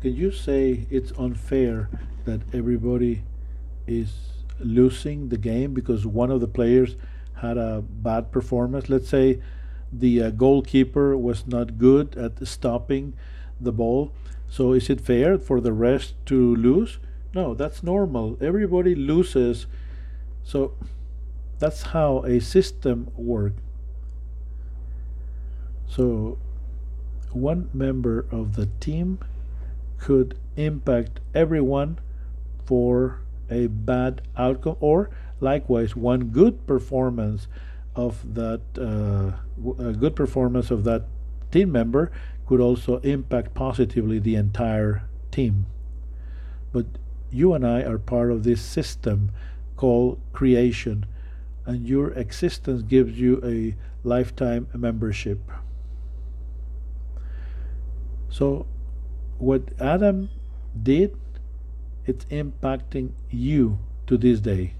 [0.00, 1.88] Can you say it's unfair
[2.24, 3.22] that everybody
[3.86, 4.12] is
[4.58, 6.96] losing the game because one of the players
[7.34, 8.88] had a bad performance?
[8.88, 9.40] Let's say
[9.92, 13.14] the uh, goalkeeper was not good at stopping
[13.60, 14.12] the ball.
[14.48, 16.98] So is it fair for the rest to lose?
[17.34, 18.36] No, that's normal.
[18.40, 19.66] Everybody loses.
[20.44, 20.74] So
[21.58, 23.60] that's how a system works.
[25.86, 26.38] So,
[27.30, 29.18] one member of the team
[29.98, 32.00] could impact everyone
[32.64, 37.46] for a bad outcome, or likewise, one good performance
[37.94, 39.36] of that uh,
[39.78, 41.04] a good performance of that
[41.50, 42.10] team member
[42.46, 45.66] could also impact positively the entire team.
[46.72, 46.86] But
[47.32, 49.32] you and I are part of this system
[49.76, 51.06] called creation,
[51.66, 53.74] and your existence gives you a
[54.06, 55.40] lifetime membership.
[58.28, 58.66] So,
[59.38, 60.30] what Adam
[60.80, 61.16] did,
[62.06, 64.74] it's impacting you to this day.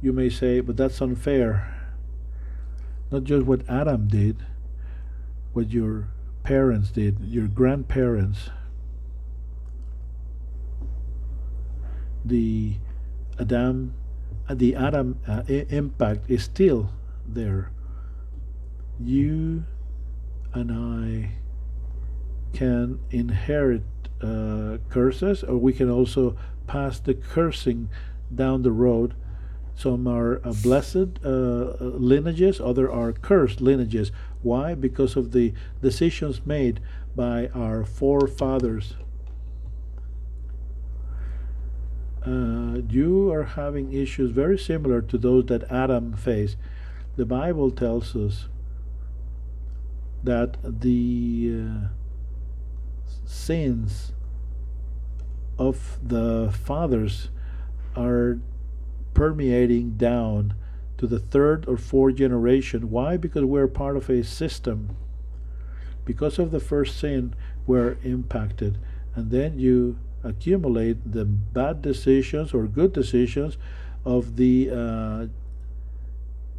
[0.00, 1.74] You may say, but that's unfair.
[3.10, 4.44] Not just what Adam did,
[5.52, 6.08] what your
[6.44, 8.50] parents did, your grandparents,
[12.28, 12.74] the
[13.40, 13.94] Adam,
[14.48, 16.90] uh, the Adam uh, impact is still
[17.26, 17.70] there.
[19.00, 19.64] You
[20.54, 21.32] and I
[22.52, 23.82] can inherit
[24.20, 26.36] uh, curses, or we can also
[26.66, 27.88] pass the cursing
[28.34, 29.14] down the road.
[29.74, 34.10] Some are uh, blessed uh, uh, lineages, other are cursed lineages.
[34.42, 34.74] Why?
[34.74, 36.80] Because of the decisions made
[37.14, 38.94] by our forefathers.
[42.26, 46.56] Uh, you are having issues very similar to those that Adam faced.
[47.16, 48.48] The Bible tells us
[50.22, 51.88] that the uh,
[53.24, 54.12] sins
[55.58, 57.30] of the fathers
[57.96, 58.38] are
[59.14, 60.54] permeating down
[60.96, 62.90] to the third or fourth generation.
[62.90, 63.16] Why?
[63.16, 64.96] Because we're part of a system.
[66.04, 67.34] Because of the first sin,
[67.66, 68.78] we're impacted.
[69.14, 73.56] And then you accumulate the bad decisions or good decisions
[74.04, 75.26] of the uh,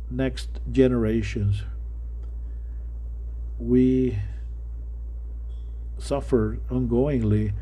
[0.10, 1.64] next generations.
[3.60, 4.20] We
[5.98, 7.54] suffer ongoingly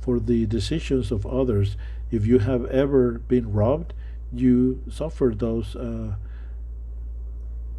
[0.00, 1.76] for the decisions of others.
[2.10, 3.94] If you have ever been robbed,
[4.32, 6.16] you suffer those uh,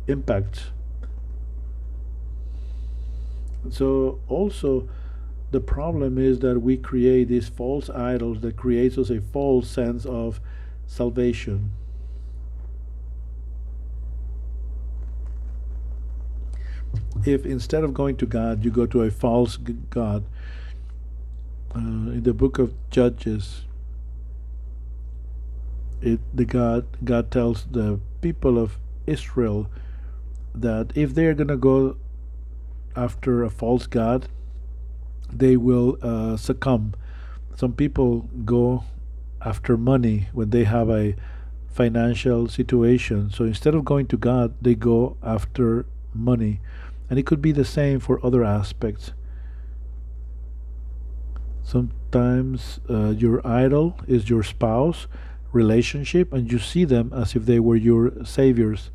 [0.07, 0.71] impacts.
[3.69, 4.89] So also
[5.53, 10.05] the problem is that we create these false idols that creates us a false sense
[10.05, 10.41] of
[10.85, 11.71] salvation.
[17.25, 20.23] if instead of going to God, you go to a false God,
[21.75, 23.65] uh, in the book of Judges,
[26.01, 29.69] it the God God tells the people of Israel
[30.53, 31.95] that if they're gonna go
[32.95, 34.27] after a false God,
[35.39, 36.93] they will uh, succumb.
[37.55, 38.83] Some people go
[39.41, 41.15] after money when they have a
[41.67, 43.29] financial situation.
[43.29, 46.61] So instead of going to God, they go after money.
[47.09, 49.13] And it could be the same for other aspects.
[51.63, 55.07] Sometimes uh, your idol is your spouse,
[55.51, 58.91] relationship, and you see them as if they were your saviors.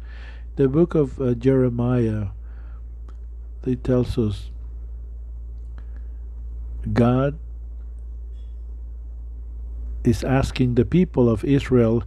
[0.57, 2.29] The book of uh, Jeremiah,
[3.65, 4.51] it tells us
[6.93, 7.39] God
[10.05, 12.03] is asking the people of Israel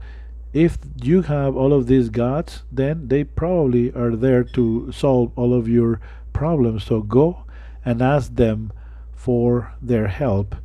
[0.54, 5.54] if you have all of these gods, then they probably are there to solve all
[5.54, 6.02] of your
[6.34, 6.84] problems.
[6.84, 7.46] So go
[7.86, 8.74] and ask them
[9.14, 10.56] for their help.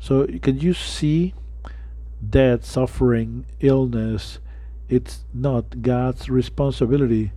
[0.00, 1.34] So, can you see
[2.28, 4.38] death, suffering, illness?
[4.88, 7.32] It's not God's responsibility.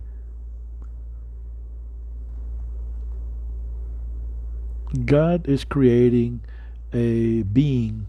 [5.04, 6.40] God is creating
[6.92, 8.08] a being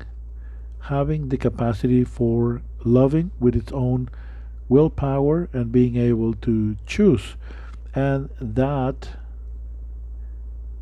[0.82, 4.10] having the capacity for loving with its own
[4.70, 7.36] willpower and being able to choose.
[7.94, 9.10] And that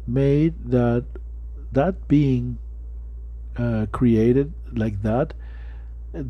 [0.05, 1.05] made that
[1.71, 2.59] that being
[3.57, 5.33] uh, created like that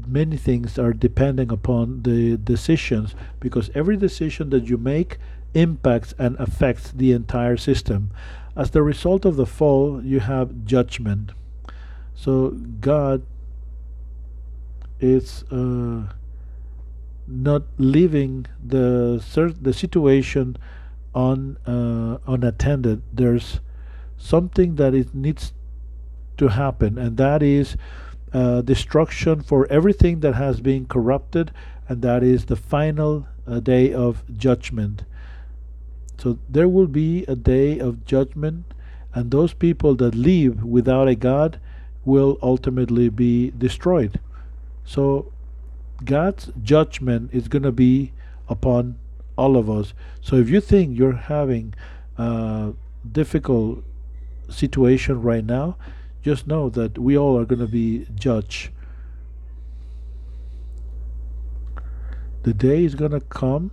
[0.07, 5.17] many things are depending upon the decisions because every decision that you make
[5.53, 8.09] impacts and affects the entire system
[8.55, 11.31] as the result of the fall you have judgment
[12.13, 12.49] so
[12.79, 13.21] god
[14.99, 16.03] is uh,
[17.27, 19.21] not leaving the
[19.61, 20.57] the situation
[21.13, 23.01] un, uh, unattended.
[23.11, 23.59] There's
[24.17, 25.53] something that it needs
[26.37, 27.77] to happen, and that is
[28.33, 31.51] uh, destruction for everything that has been corrupted,
[31.87, 35.03] and that is the final uh, day of judgment.
[36.17, 38.65] So there will be a day of judgment,
[39.13, 41.59] and those people that live without a God
[42.03, 44.19] will ultimately be destroyed.
[44.85, 45.31] So
[46.03, 48.11] God's judgment is going to be
[48.47, 48.97] upon
[49.37, 49.93] all of us.
[50.21, 51.73] So if you think you're having
[52.17, 52.73] a
[53.11, 53.83] difficult
[54.49, 55.77] situation right now,
[56.21, 58.69] just know that we all are going to be judged.
[62.43, 63.71] The day is going to come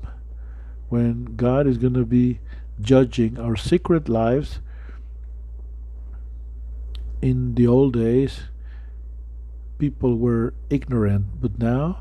[0.92, 2.38] when God is going to be
[2.78, 4.60] judging our secret lives.
[7.22, 8.40] In the old days,
[9.78, 12.00] people were ignorant, but now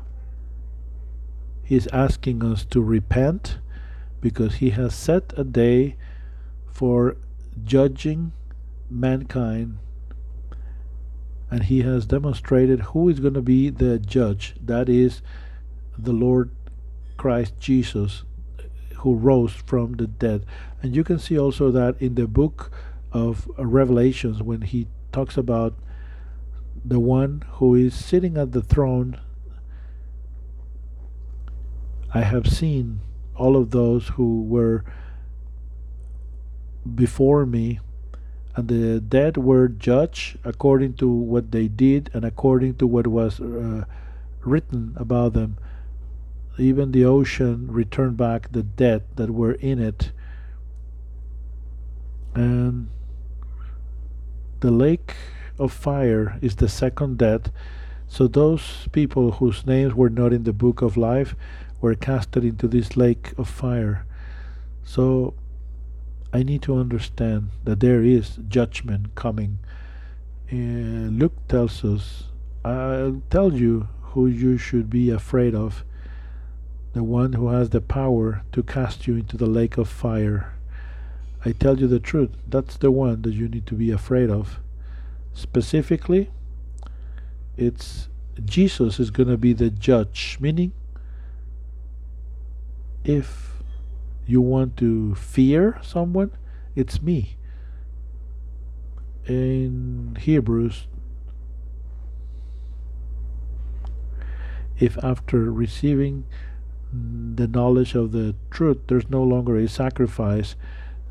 [1.64, 3.60] He's asking us to repent
[4.20, 5.96] because He has set a day
[6.70, 7.16] for
[7.64, 8.32] judging
[8.90, 9.78] mankind
[11.50, 14.54] and He has demonstrated who is going to be the judge.
[14.60, 15.22] That is
[15.96, 16.50] the Lord
[17.16, 18.24] Christ Jesus
[19.02, 20.46] who rose from the dead.
[20.82, 22.70] And you can see also that in the book
[23.12, 25.74] of Revelations when He talks about
[26.84, 29.20] the one who is sitting at the throne.
[32.14, 33.00] I have seen
[33.36, 34.84] all of those who were
[36.94, 37.80] before me,
[38.54, 43.40] and the dead were judged according to what they did and according to what was
[43.40, 43.84] uh,
[44.44, 45.56] written about them.
[46.58, 50.12] Even the ocean returned back the dead that were in it.
[52.34, 52.88] And
[54.60, 55.14] the lake
[55.58, 57.50] of fire is the second death.
[58.06, 61.34] So those people whose names were not in the book of life
[61.80, 64.06] were casted into this lake of fire.
[64.84, 65.34] So
[66.32, 69.58] I need to understand that there is judgment coming.
[70.50, 72.24] Uh, Luke tells us,
[72.64, 75.84] I'll tell you who you should be afraid of
[76.92, 80.54] the one who has the power to cast you into the lake of fire.
[81.44, 84.60] I tell you the truth, that's the one that you need to be afraid of.
[85.32, 86.30] Specifically,
[87.56, 88.08] it's
[88.44, 90.72] Jesus is going to be the judge, meaning
[93.04, 93.62] if
[94.26, 96.30] you want to fear someone,
[96.76, 97.36] it's me.
[99.26, 100.86] In Hebrews,
[104.78, 106.24] if after receiving
[106.92, 110.54] the knowledge of the truth, there's no longer a sacrifice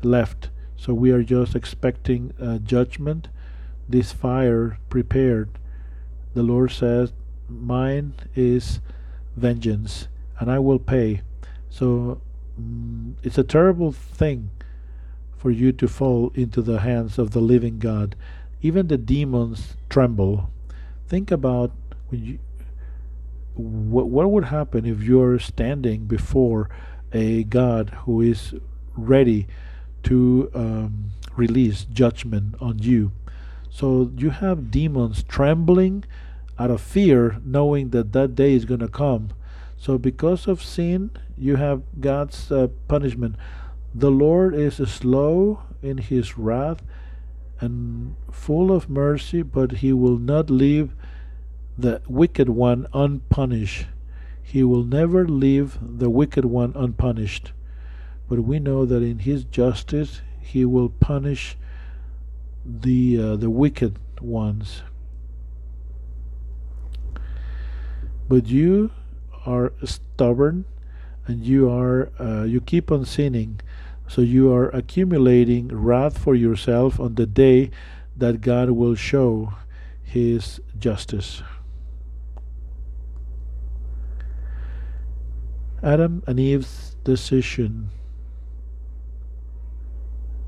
[0.02, 0.50] left.
[0.76, 3.28] So we are just expecting a judgment
[3.88, 5.50] this fire prepared.
[6.34, 7.12] The Lord says,
[7.48, 8.80] Mine is
[9.36, 10.08] vengeance,
[10.38, 11.22] and I will pay.
[11.68, 12.20] So
[12.60, 14.50] mm, it's a terrible thing
[15.36, 18.14] for you to fall into the hands of the living God.
[18.62, 20.50] Even the demons tremble.
[21.08, 21.72] Think about
[22.08, 22.38] when you,
[23.54, 26.70] what, what would happen if you're standing before
[27.12, 28.54] a God who is
[28.96, 29.46] ready
[30.04, 33.12] to um, release judgment on you
[33.72, 36.04] so you have demons trembling
[36.58, 39.30] out of fear, knowing that that day is going to come.
[39.78, 43.36] So because of sin, you have God's uh, punishment.
[43.94, 46.82] The Lord is slow in his wrath
[47.60, 50.94] and full of mercy, but he will not leave
[51.76, 53.86] the wicked one unpunished.
[54.42, 57.52] He will never leave the wicked one unpunished.
[58.28, 61.56] But we know that in his justice, he will punish
[62.64, 64.82] the uh, the wicked ones.
[68.28, 68.90] But you
[69.46, 70.64] are stubborn,
[71.26, 73.60] and you are uh, you keep on sinning.
[74.08, 77.70] So you are accumulating wrath for yourself on the day
[78.16, 79.54] that God will show
[80.02, 81.42] his justice.
[85.82, 87.90] Adam and Eve's decision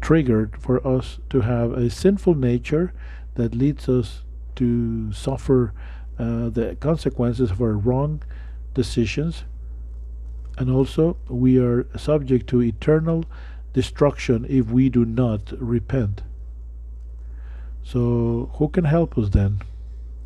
[0.01, 2.93] triggered for us to have a sinful nature
[3.35, 4.23] that leads us
[4.55, 5.73] to suffer
[6.19, 8.23] uh, the consequences of our wrong
[8.75, 9.45] decisions.
[10.57, 13.25] And also, we are subject to eternal
[13.73, 16.23] destruction if we do not repent.
[17.83, 19.63] So, who can help us then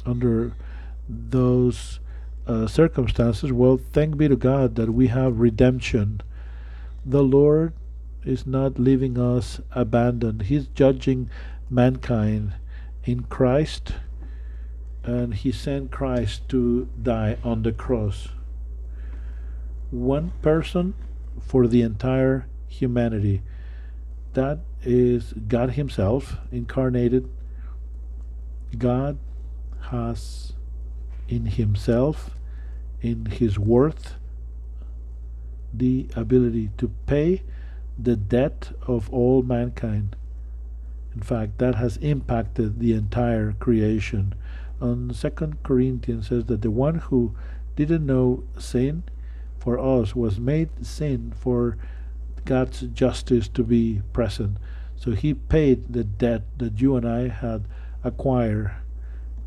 [0.05, 0.53] under
[1.09, 2.01] those
[2.49, 3.53] uh, circumstances?
[3.53, 6.23] Well, thank be to God that we have redemption.
[7.05, 7.75] The Lord
[8.25, 11.31] is not leaving us abandoned, He's judging
[11.71, 12.55] mankind
[13.05, 13.93] in Christ,
[15.05, 18.29] and He sent Christ to die on the cross.
[19.91, 20.95] One person
[21.41, 23.43] for the entire humanity.
[24.35, 27.29] That is God Himself incarnated.
[28.77, 29.19] God
[29.91, 30.53] has
[31.29, 32.31] in Himself,
[33.01, 34.17] in His worth,
[35.73, 37.43] the ability to pay
[37.99, 40.17] the debt of all mankind.
[41.15, 44.35] In fact, that has impacted the entire creation.
[44.81, 47.35] On Second Corinthians says that the one who
[47.75, 49.03] didn't know sin
[49.59, 51.77] for us was made sin for
[52.45, 54.57] God's justice to be present.
[54.97, 57.65] So he paid the debt that you and I had
[58.03, 58.73] acquired,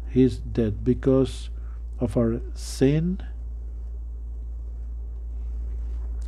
[0.08, 1.50] his debt, because
[2.00, 3.22] of our sin.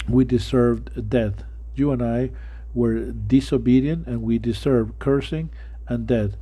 [0.08, 1.44] We deserved death
[1.76, 2.32] you and I
[2.74, 5.50] were disobedient and we deserve cursing
[5.88, 6.38] and death.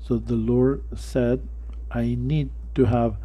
[0.00, 1.46] So the Lord said,
[1.90, 3.16] I need to have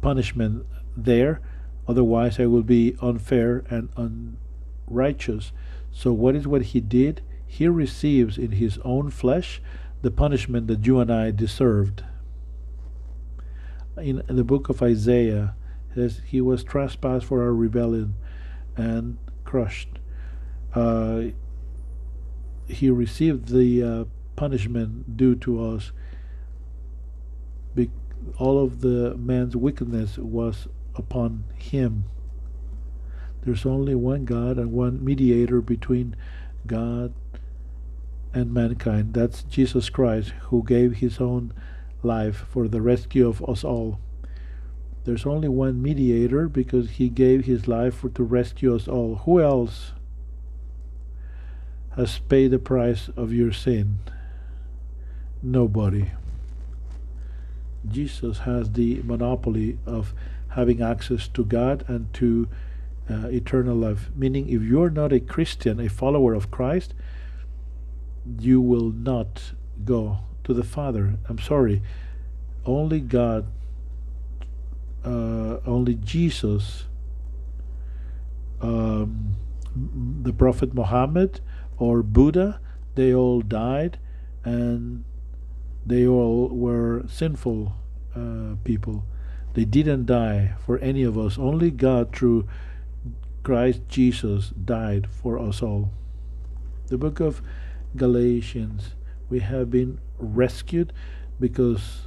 [0.00, 0.66] punishment
[0.96, 1.40] there,
[1.86, 3.88] otherwise I will be unfair and
[4.88, 5.52] unrighteous.
[5.92, 7.22] So what is what he did?
[7.46, 9.60] He receives in his own flesh
[10.02, 12.04] the punishment that you and I deserved.
[13.96, 15.56] In, in the book of Isaiah,
[15.94, 18.14] says he was trespassed for our rebellion
[18.78, 19.98] and crushed
[20.74, 21.22] uh,
[22.68, 24.04] he received the uh,
[24.36, 25.92] punishment due to us.
[27.74, 27.90] Be-
[28.38, 32.04] all of the man's wickedness was upon him.
[33.42, 36.14] There's only one God and one mediator between
[36.66, 37.14] God
[38.34, 39.14] and mankind.
[39.14, 41.54] That's Jesus Christ, who gave his own
[42.02, 43.98] life for the rescue of us all.
[45.04, 49.16] There's only one mediator because he gave his life for, to rescue us all.
[49.24, 49.92] Who else
[51.96, 53.98] has paid the price of your sin?
[55.42, 56.10] Nobody.
[57.90, 60.12] Jesus has the monopoly of
[60.50, 62.48] having access to God and to
[63.10, 64.10] uh, eternal life.
[64.14, 66.94] Meaning, if you're not a Christian, a follower of Christ,
[68.38, 69.52] you will not
[69.84, 71.18] go to the Father.
[71.28, 71.82] I'm sorry.
[72.66, 73.46] Only God,
[75.08, 76.84] uh, only Jesus,
[78.60, 79.36] um,
[80.22, 81.40] the Prophet Muhammad,
[81.78, 82.60] or Buddha,
[82.94, 83.98] they all died
[84.44, 85.04] and
[85.86, 87.72] they all were sinful
[88.14, 89.04] uh, people.
[89.54, 91.38] They didn't die for any of us.
[91.38, 92.46] Only God, through
[93.42, 95.90] Christ Jesus, died for us all.
[96.88, 97.40] The book of
[97.96, 98.94] Galatians,
[99.30, 100.92] we have been rescued
[101.40, 102.02] because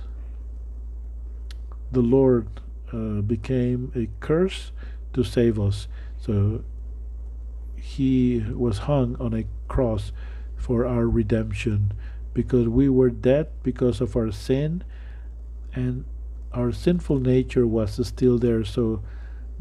[1.91, 2.47] the Lord
[2.93, 4.71] uh, became a curse
[5.13, 5.87] to save us.
[6.17, 6.63] So
[7.75, 10.11] he was hung on a cross
[10.55, 11.93] for our redemption
[12.33, 14.83] because we were dead because of our sin
[15.73, 16.05] and
[16.53, 18.63] our sinful nature was still there.
[18.63, 19.01] So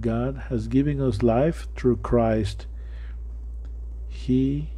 [0.00, 2.66] God has given us life through Christ.
[4.08, 4.70] He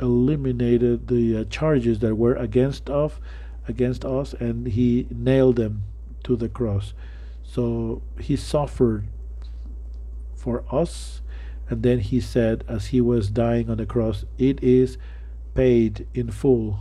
[0.00, 3.20] eliminated the uh, charges that were against of
[3.68, 5.82] against us and he nailed them
[6.22, 6.94] to the cross
[7.42, 9.06] so he suffered
[10.34, 11.20] for us
[11.70, 14.98] and then he said, as he was dying on the cross, It is
[15.54, 16.80] paid in full.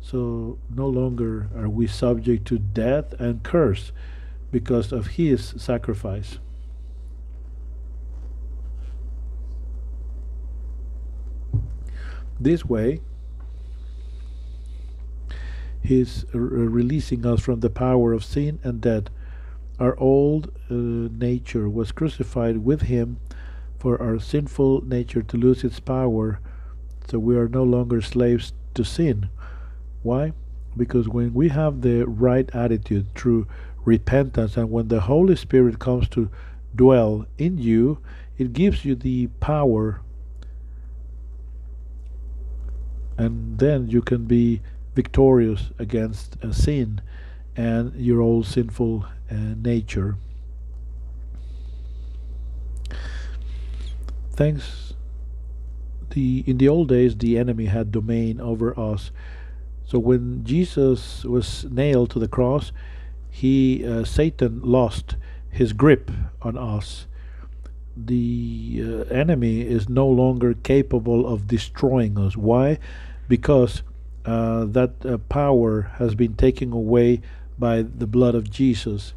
[0.00, 3.92] So no longer are we subject to death and curse
[4.52, 6.38] because of his sacrifice.
[12.38, 13.00] This way,
[15.86, 19.04] he's releasing us from the power of sin and death.
[19.78, 23.20] Our old uh, nature was crucified with him
[23.78, 26.40] for our sinful nature to lose its power
[27.08, 29.28] so we are no longer slaves to sin.
[30.02, 30.32] Why?
[30.76, 33.46] Because when we have the right attitude through
[33.84, 36.30] repentance and when the Holy Spirit comes to
[36.74, 37.98] dwell in you,
[38.38, 40.00] it gives you the power
[43.18, 44.60] and then you can be
[44.96, 47.00] victorious against sin
[47.54, 50.16] and your old sinful uh, nature.
[54.32, 54.94] Thanks.
[56.10, 59.10] The in the old days, the enemy had domain over us.
[59.84, 62.72] So when Jesus was nailed to the cross,
[63.30, 65.16] he uh, Satan lost
[65.50, 66.10] his grip
[66.42, 67.06] on us.
[67.96, 72.36] The uh, enemy is no longer capable of destroying us.
[72.36, 72.78] Why?
[73.28, 73.82] Because
[74.26, 77.20] uh, that uh, power has been taken away
[77.58, 79.14] by the blood of Jesus.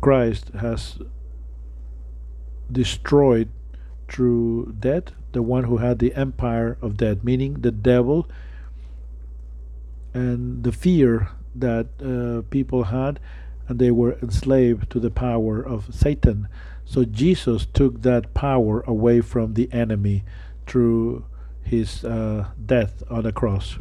[0.00, 0.98] Christ has
[2.70, 3.48] destroyed
[4.08, 8.28] through death the one who had the empire of death, meaning the devil
[10.14, 13.20] and the fear that uh, people had,
[13.66, 16.48] and they were enslaved to the power of Satan.
[16.84, 20.24] So Jesus took that power away from the enemy
[20.68, 21.24] through
[21.62, 23.78] his uh, death on the cross.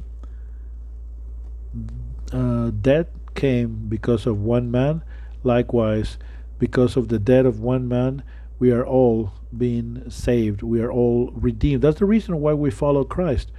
[2.31, 5.03] Uh, death came because of one man.
[5.43, 6.17] Likewise,
[6.59, 8.23] because of the death of one man,
[8.59, 10.63] we are all being saved.
[10.63, 11.83] We are all redeemed.
[11.83, 13.51] That's the reason why we follow Christ.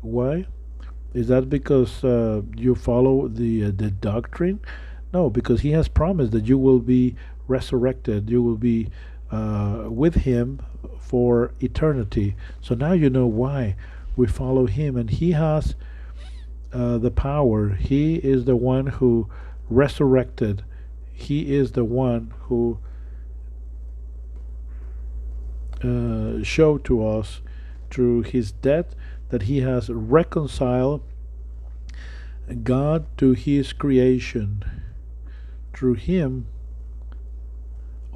[0.00, 0.46] Why?
[1.14, 4.60] Is that because uh, you follow the uh, the doctrine?
[5.12, 7.14] No, because He has promised that you will be
[7.46, 8.28] resurrected.
[8.28, 8.90] You will be
[9.30, 10.60] uh, with Him
[11.00, 12.36] for eternity.
[12.60, 13.76] So now you know why
[14.16, 15.74] we follow Him, and He has
[16.72, 17.70] uh, the power.
[17.70, 19.28] He is the one who
[19.68, 20.64] resurrected.
[21.12, 22.78] He is the one who
[25.82, 27.40] uh, showed to us
[27.90, 28.94] through his death
[29.28, 31.02] that he has reconciled
[32.62, 34.64] God to his creation.
[35.72, 36.46] Through him,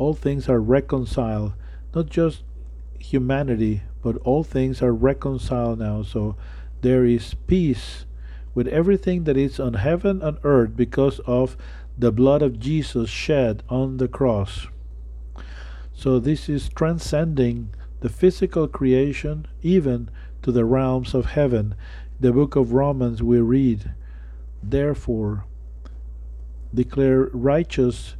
[0.00, 1.52] all things are reconciled,
[1.94, 2.42] not just
[2.98, 6.02] humanity, but all things are reconciled now.
[6.02, 6.36] So
[6.80, 8.06] there is peace
[8.54, 11.54] with everything that is on heaven and earth because of
[11.98, 14.68] the blood of Jesus shed on the cross.
[15.92, 20.08] So this is transcending the physical creation even
[20.40, 21.74] to the realms of heaven.
[22.18, 23.92] The book of Romans we read,
[24.62, 25.44] Therefore,
[26.72, 28.16] declare righteous,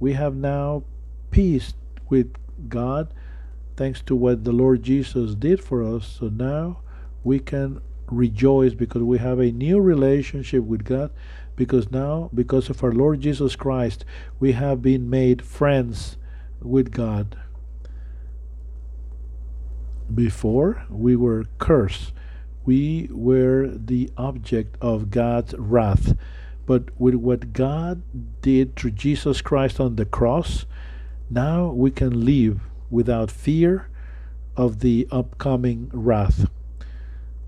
[0.00, 0.82] we have now
[1.40, 1.72] peace
[2.10, 2.34] with
[2.68, 3.14] God
[3.74, 6.18] thanks to what the Lord Jesus did for us.
[6.20, 6.82] So now
[7.24, 11.10] we can rejoice because we have a new relationship with God.
[11.56, 14.04] Because now, because of our Lord Jesus Christ,
[14.38, 16.18] we have been made friends
[16.60, 17.38] with God.
[20.14, 22.12] Before we were cursed,
[22.66, 26.14] we were the object of God's wrath.
[26.66, 28.02] But with what God
[28.42, 30.66] did through Jesus Christ on the cross,
[31.30, 32.60] now we can live
[32.90, 33.88] without fear
[34.56, 36.50] of the upcoming wrath.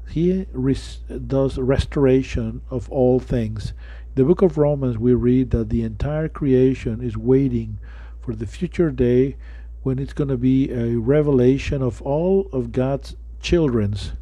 [0.08, 3.72] He res- does restoration of all things.
[4.14, 7.78] In the book of Romans, we read that the entire creation is waiting
[8.20, 9.36] for the future day
[9.82, 14.12] when it's going to be a revelation of all of God's children's.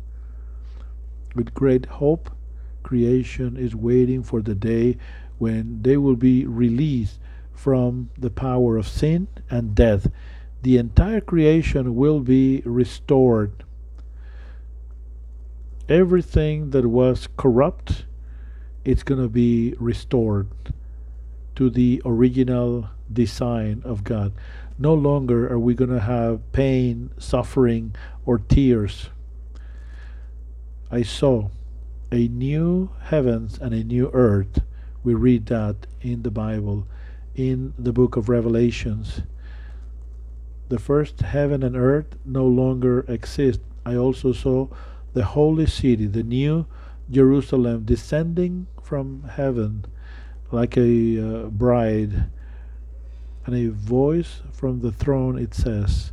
[1.34, 2.30] With great hope,
[2.82, 4.96] creation is waiting for the day
[5.38, 7.18] when they will be released
[7.60, 10.06] from the power of sin and death.
[10.62, 13.64] The entire creation will be restored.
[15.86, 18.06] Everything that was corrupt,
[18.82, 20.48] it's going to be restored
[21.56, 24.32] to the original design of God.
[24.78, 27.94] No longer are we going to have pain, suffering,
[28.24, 29.10] or tears.
[30.90, 31.50] I saw
[32.10, 34.62] a new heavens and a new earth.
[35.04, 36.86] We read that in the Bible,
[37.34, 39.22] in the book of Revelations.
[40.68, 43.60] The first heaven and earth no longer exist.
[43.84, 44.68] I also saw
[45.14, 46.66] the holy city, the new
[47.10, 49.84] Jerusalem, descending from heaven
[50.52, 52.30] like a uh, bride
[53.46, 56.12] and a voice from the throne it says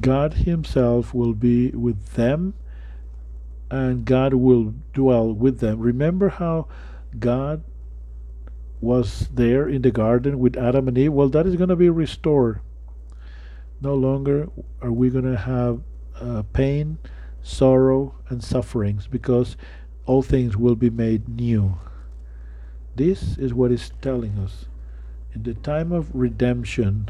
[0.00, 2.54] God himself will be with them
[3.74, 6.68] and God will dwell with them remember how
[7.18, 7.64] God
[8.80, 11.90] was there in the garden with Adam and Eve well that is going to be
[11.90, 12.60] restored
[13.80, 14.48] no longer
[14.80, 15.80] are we going to have
[16.20, 16.98] uh, pain
[17.42, 19.56] sorrow and sufferings because
[20.06, 21.78] all things will be made new.
[22.96, 24.66] This is what is telling us.
[25.34, 27.08] In the time of redemption,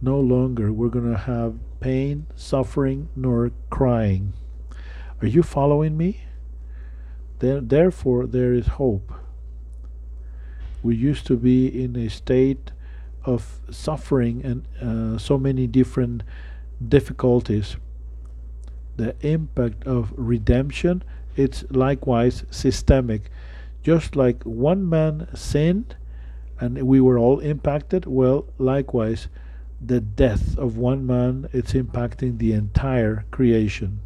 [0.00, 4.34] no longer we're going to have pain, suffering, nor crying.
[5.22, 6.22] Are you following me?
[7.38, 9.12] There, therefore, there is hope.
[10.82, 12.72] We used to be in a state
[13.24, 16.22] of suffering and uh, so many different
[16.86, 17.76] difficulties.
[18.96, 21.02] The impact of redemption
[21.36, 23.30] it's likewise systemic.
[23.82, 25.96] Just like one man sinned
[26.58, 29.28] and we were all impacted, well, likewise,
[29.84, 34.00] the death of one man it's impacting the entire creation.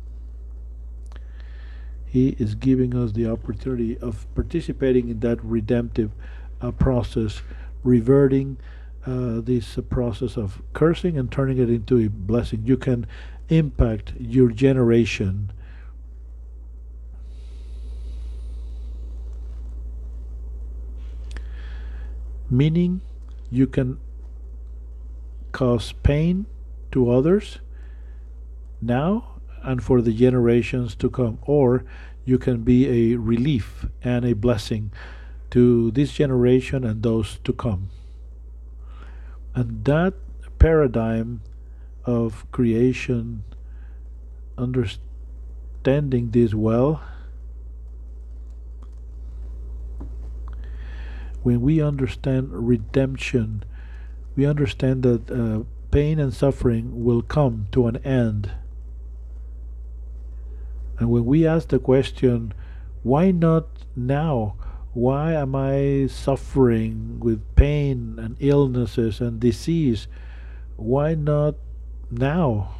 [2.10, 6.10] He is giving us the opportunity of participating in that redemptive
[6.60, 7.42] uh, process,
[7.84, 8.56] reverting
[9.06, 12.62] uh, this uh, process of cursing and turning it into a blessing.
[12.64, 13.06] You can
[13.48, 15.52] impact your generation.
[22.50, 23.02] Meaning,
[23.52, 24.00] you can
[25.52, 26.46] cause pain
[26.90, 27.60] to others
[28.82, 29.29] now
[29.62, 31.84] and for the generations to come, or
[32.24, 34.92] you can be a relief and a blessing
[35.50, 37.90] to this generation and those to come.
[39.54, 40.14] And that
[40.58, 41.42] paradigm
[42.04, 43.44] of creation,
[44.56, 47.02] understanding this well,
[51.42, 53.64] when we understand redemption,
[54.36, 58.50] we understand that uh, pain and suffering will come to an end.
[61.00, 62.52] And when we ask the question,
[63.02, 64.54] why not now?
[64.92, 70.08] Why am I suffering with pain and illnesses and disease?
[70.76, 71.54] Why not
[72.10, 72.74] now?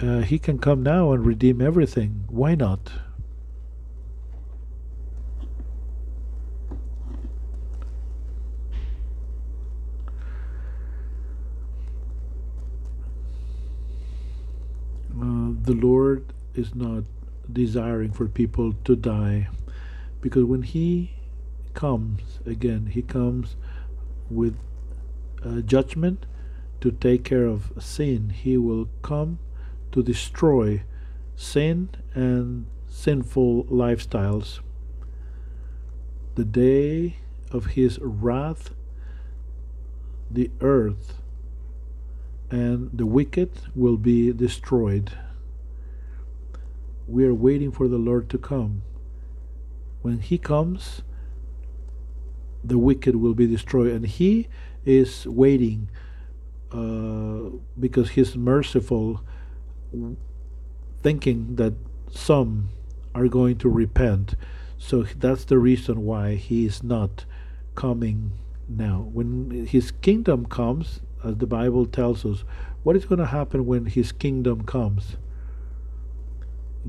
[0.00, 2.24] Uh, he can come now and redeem everything.
[2.28, 2.90] Why not?
[15.20, 17.04] Uh, the Lord is not
[17.50, 19.48] desiring for people to die
[20.20, 21.12] because when he
[21.74, 23.56] comes again he comes
[24.30, 24.56] with
[25.44, 26.26] uh, judgment
[26.80, 28.30] to take care of sin.
[28.30, 29.38] He will come
[29.92, 30.82] to destroy
[31.34, 34.60] sin and sinful lifestyles.
[36.34, 37.18] The day
[37.50, 38.74] of his wrath
[40.30, 41.20] the earth
[42.50, 45.12] and the wicked will be destroyed
[47.06, 48.82] we are waiting for the Lord to come.
[50.02, 51.02] When He comes,
[52.62, 54.48] the wicked will be destroyed, and He
[54.84, 55.90] is waiting
[56.72, 59.22] uh, because He's merciful,
[61.02, 61.74] thinking that
[62.10, 62.70] some
[63.14, 64.34] are going to repent.
[64.78, 67.24] So that's the reason why He is not
[67.74, 68.32] coming
[68.68, 69.08] now.
[69.12, 72.44] When His kingdom comes, as the Bible tells us,
[72.82, 75.16] what is going to happen when His kingdom comes?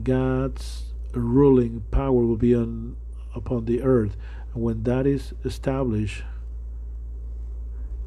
[0.03, 0.83] God's
[1.13, 2.97] ruling power will be on
[3.33, 4.15] upon the earth.
[4.53, 6.23] And when that is established,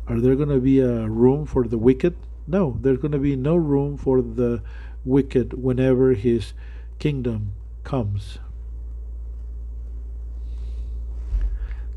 [0.06, 2.16] are there going to be a room for the wicked?
[2.46, 4.62] No, there's going to be no room for the
[5.04, 6.54] wicked whenever his
[6.98, 7.52] kingdom
[7.84, 8.38] comes.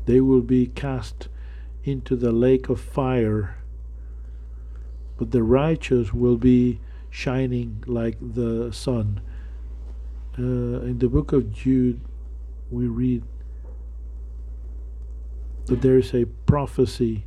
[0.04, 1.28] They will be cast
[1.84, 3.56] into the lake of fire,
[5.16, 6.80] but the righteous will be
[7.10, 9.20] shining like the sun
[10.38, 12.00] uh, in the book of Jude,
[12.70, 13.22] we read
[15.66, 17.24] that there is a prophecy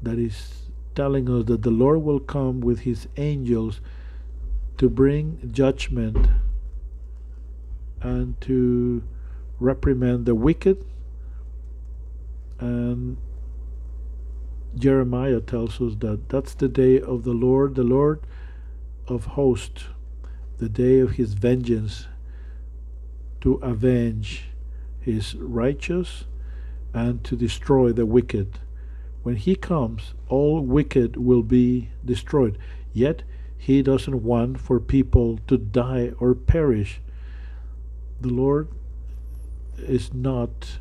[0.00, 3.80] that is telling us that the Lord will come with his angels
[4.78, 6.28] to bring judgment
[8.00, 9.02] and to
[9.60, 10.84] reprimand the wicked.
[12.58, 13.18] And
[14.74, 18.20] Jeremiah tells us that that's the day of the Lord, the Lord
[19.06, 19.84] of hosts,
[20.58, 22.06] the day of his vengeance
[23.42, 24.44] to avenge
[25.00, 26.24] his righteous
[26.94, 28.58] and to destroy the wicked.
[29.22, 32.58] When he comes, all wicked will be destroyed.
[32.92, 33.22] Yet
[33.56, 37.00] he doesn't want for people to die or perish.
[38.20, 38.68] The Lord
[39.78, 40.78] is not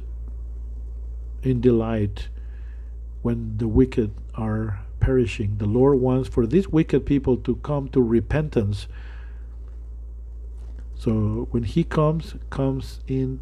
[1.43, 2.30] in delight
[3.22, 5.57] when the wicked are perishing.
[5.57, 8.88] The Lord wants for these wicked people to come to repentance
[11.02, 13.41] so when he comes, comes in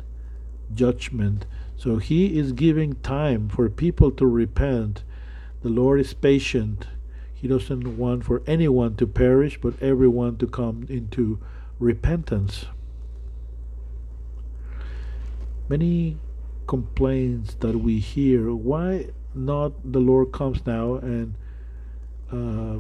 [0.74, 1.46] judgment.
[1.76, 5.04] So he is giving time for people to repent.
[5.62, 6.88] The Lord is patient.
[7.34, 11.38] He doesn't want for anyone to perish, but everyone to come into
[11.80, 12.64] repentance.
[15.68, 16.18] Many
[16.66, 21.36] complaints that we hear why not the Lord comes now and
[22.32, 22.80] uh,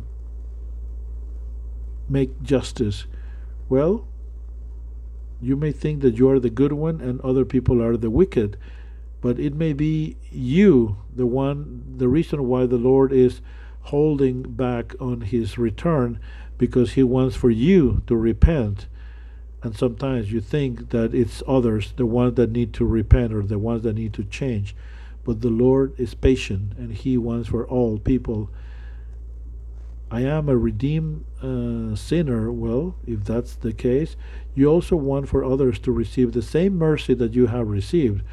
[2.07, 3.07] make justice.
[3.67, 4.07] Well,
[5.41, 8.57] you may think that you are the good one and other people are the wicked.
[9.21, 13.41] but it may be you, the one, the reason why the Lord is
[13.81, 16.19] holding back on his return
[16.57, 18.87] because he wants for you to repent.
[19.61, 23.59] And sometimes you think that it's others, the ones that need to repent or the
[23.59, 24.75] ones that need to change.
[25.25, 28.49] But the Lord is patient and he wants for all people.
[30.11, 32.51] I am a redeemed uh, sinner.
[32.51, 34.15] Well, if that's the case,
[34.55, 38.23] you also want for others to receive the same mercy that you have received.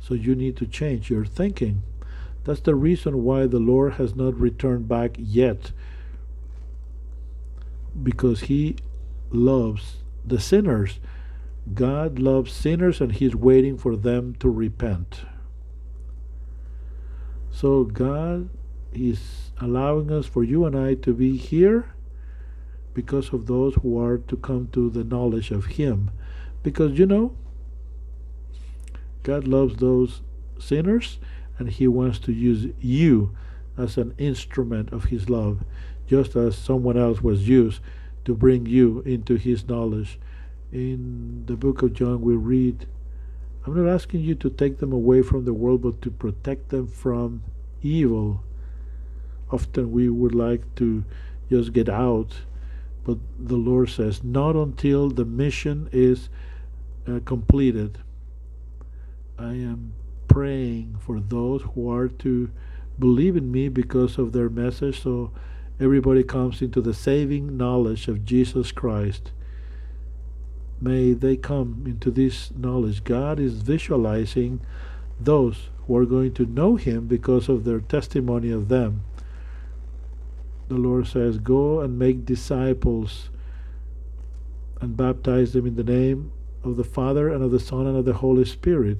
[0.00, 1.82] So you need to change your thinking.
[2.44, 5.72] That's the reason why the Lord has not returned back yet.
[8.02, 8.76] Because He
[9.30, 10.98] loves the sinners.
[11.72, 15.20] God loves sinners and He's waiting for them to repent.
[17.50, 18.50] So God
[18.92, 21.94] is allowing us, for you and I, to be here
[22.94, 26.10] because of those who are to come to the knowledge of Him.
[26.62, 27.36] Because you know,
[29.22, 30.20] God loves those
[30.58, 31.18] sinners
[31.58, 33.36] and He wants to use you
[33.78, 35.64] as an instrument of His love,
[36.06, 37.80] just as someone else was used
[38.24, 40.18] to bring you into His knowledge.
[40.72, 42.86] In the book of John, we read,
[43.64, 46.88] I'm not asking you to take them away from the world, but to protect them
[46.88, 47.42] from
[47.80, 48.42] evil.
[49.52, 51.04] Often we would like to
[51.50, 52.32] just get out,
[53.04, 56.30] but the Lord says, not until the mission is
[57.06, 57.98] uh, completed.
[59.38, 59.92] I am
[60.28, 62.50] praying for those who are to
[62.98, 65.30] believe in me because of their message so
[65.80, 69.32] everybody comes into the saving knowledge of Jesus Christ.
[70.80, 73.04] May they come into this knowledge.
[73.04, 74.60] God is visualizing
[75.20, 79.02] those who are going to know Him because of their testimony of them.
[80.72, 83.30] The Lord says, Go and make disciples
[84.80, 86.32] and baptize them in the name
[86.64, 88.98] of the Father and of the Son and of the Holy Spirit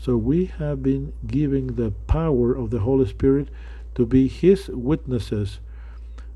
[0.00, 3.48] so we have been giving the power of the Holy Spirit
[3.96, 5.58] to be His witnesses.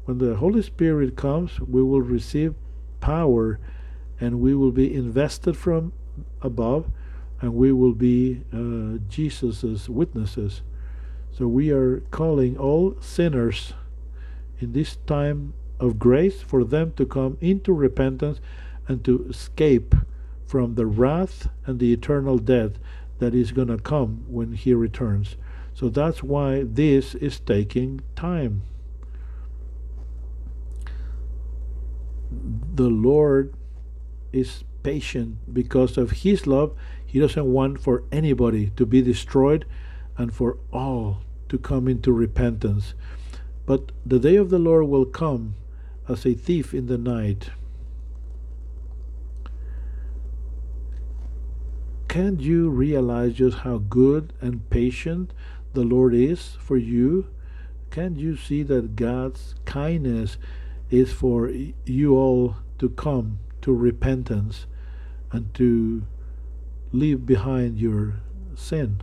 [0.05, 2.55] When the Holy Spirit comes, we will receive
[3.01, 3.61] power
[4.20, 5.93] and we will be invested from
[6.41, 6.91] above
[7.41, 10.62] and we will be uh, Jesus's witnesses.
[11.33, 13.72] So we are calling all sinners
[14.61, 18.39] in this time of grace for them to come into repentance
[18.87, 19.95] and to escape
[20.47, 22.72] from the wrath and the eternal death
[23.18, 25.37] that is going to come when he returns.
[25.74, 28.62] So that's why this is taking time.
[32.74, 33.55] The Lord
[34.33, 36.74] is patient because of his love.
[37.07, 39.64] He doesn't want for anybody to be destroyed
[40.17, 42.95] and for all to come into repentance.
[43.67, 45.55] But the day of the Lord will come
[46.09, 47.51] as a thief in the night.
[52.13, 55.33] can't you realize just how good and patient
[55.73, 57.29] the Lord is for you?
[57.91, 60.37] Can't you see that God's kindness
[60.91, 61.51] is for
[61.87, 64.67] you all to come to repentance
[65.31, 66.03] and to
[66.93, 68.17] leave behind your
[68.55, 69.01] sin?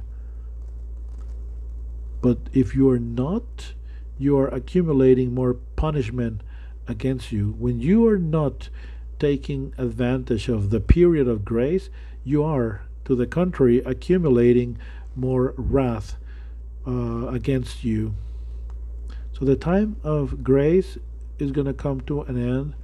[2.21, 3.73] But if you are not,
[4.17, 6.41] you are accumulating more punishment
[6.87, 7.55] against you.
[7.57, 8.69] When you are not
[9.19, 11.89] taking advantage of the period of grace,
[12.23, 14.77] you are to the contrary, accumulating
[15.15, 16.17] more wrath
[16.87, 18.15] uh, against you.
[19.31, 20.97] So the time of grace
[21.39, 22.75] is going to come to an end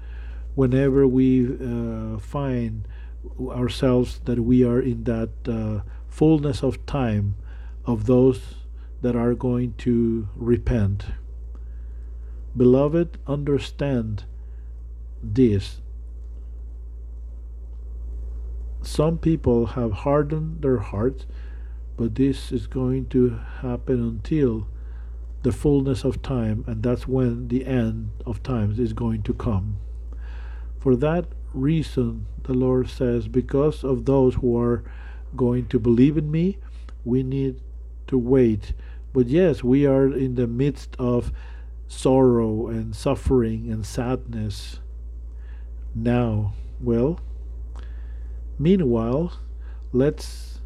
[0.56, 2.88] whenever we uh, find
[3.42, 7.36] ourselves that we are in that uh, fullness of time
[7.86, 8.42] of those
[9.06, 11.06] that are going to repent.
[12.58, 14.24] Beloved, understand
[15.22, 15.80] this
[18.82, 21.28] some people have hardened their hearts,
[21.98, 24.68] but this is going to happen until
[25.44, 29.78] the fullness of time, and that's when the end of times is going to come.
[30.80, 34.84] For that reason, the Lord says, because of those who are
[35.36, 36.58] going to believe in me,
[37.04, 37.62] we need
[38.08, 38.74] to wait.
[39.16, 41.32] But yes, we are in the midst of
[41.88, 44.80] sorrow and suffering and sadness
[45.96, 46.54] now.
[46.80, 47.20] Well,
[48.58, 49.34] Meanwhile,
[49.92, 50.60] let's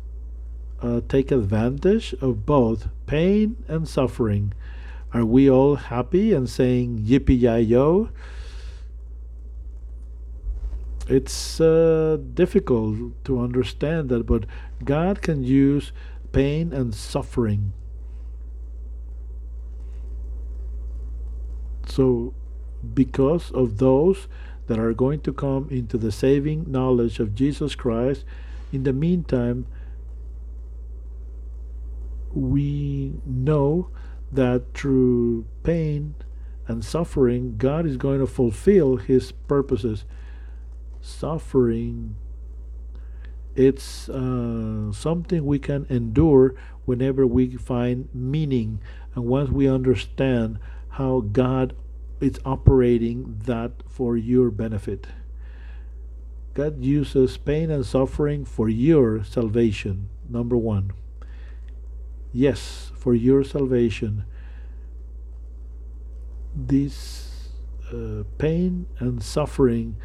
[0.81, 4.53] uh, take advantage of both pain and suffering.
[5.11, 8.09] Are we all happy and saying yippee yi yo?
[11.07, 14.45] It's uh, difficult to understand that, but
[14.85, 15.91] God can use
[16.31, 17.73] pain and suffering.
[21.89, 22.33] So,
[22.93, 24.27] because of those
[24.69, 28.23] that are going to come into the saving knowledge of Jesus Christ.
[28.71, 29.65] In the meantime,
[32.31, 33.89] we know
[34.31, 36.13] that through pain
[36.67, 40.05] and suffering, God is going to fulfill His purposes.
[41.01, 42.15] Suffering,
[43.55, 46.53] it's uh, something we can endure
[46.85, 48.81] whenever we find meaning
[49.15, 50.59] and once we understand
[50.99, 51.75] how God
[52.21, 55.07] is operating that for your benefit.
[56.53, 60.91] God uses pain and suffering for your salvation, number one.
[62.31, 64.25] Yes, for your salvation
[66.55, 67.49] this
[67.93, 69.95] uh, pain and suffering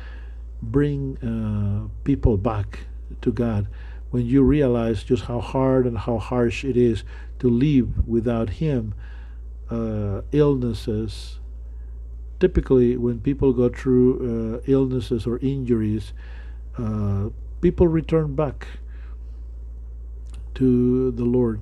[0.62, 2.80] bring uh, people back
[3.20, 3.66] to God
[4.10, 7.04] when you realize just how hard and how harsh it is
[7.38, 8.94] to live without Him.
[9.70, 11.40] Uh, illnesses,
[12.38, 16.12] typically, when people go through uh, illnesses or injuries,
[16.78, 17.28] uh,
[17.60, 18.66] people return back
[20.54, 21.60] to the Lord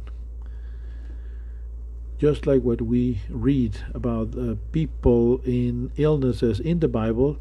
[2.22, 7.36] just like what we read about uh, people in illnesses in the Bible,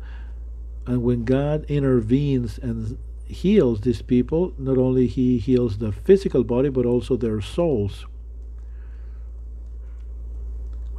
[0.88, 2.98] and when God intervenes and
[3.28, 8.08] heals these people, not only He heals the physical body, but also their souls.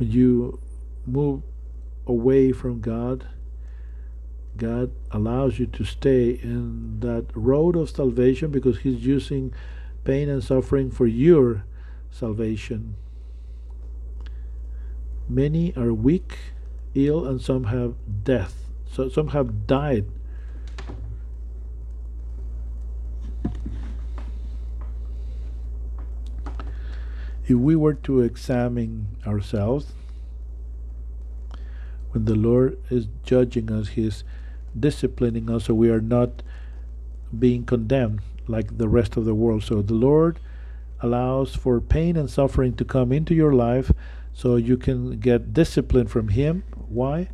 [0.02, 0.58] When you
[1.06, 1.44] move
[2.08, 3.28] away from God,
[4.56, 9.54] God allows you to stay in that road of salvation because He's using
[10.02, 11.66] pain and suffering for your
[12.10, 12.96] salvation.
[15.28, 16.36] Many are weak,
[16.96, 17.94] ill, and some have
[18.24, 18.56] death.
[18.90, 20.06] So some have died.
[27.52, 29.92] If we were to examine ourselves,
[32.12, 34.24] when the Lord is judging us, He is
[34.78, 36.42] disciplining us so we are not
[37.38, 39.64] being condemned like the rest of the world.
[39.64, 40.40] So the Lord
[41.02, 43.92] allows for pain and suffering to come into your life
[44.32, 46.64] so you can get discipline from Him.
[46.88, 47.28] Why?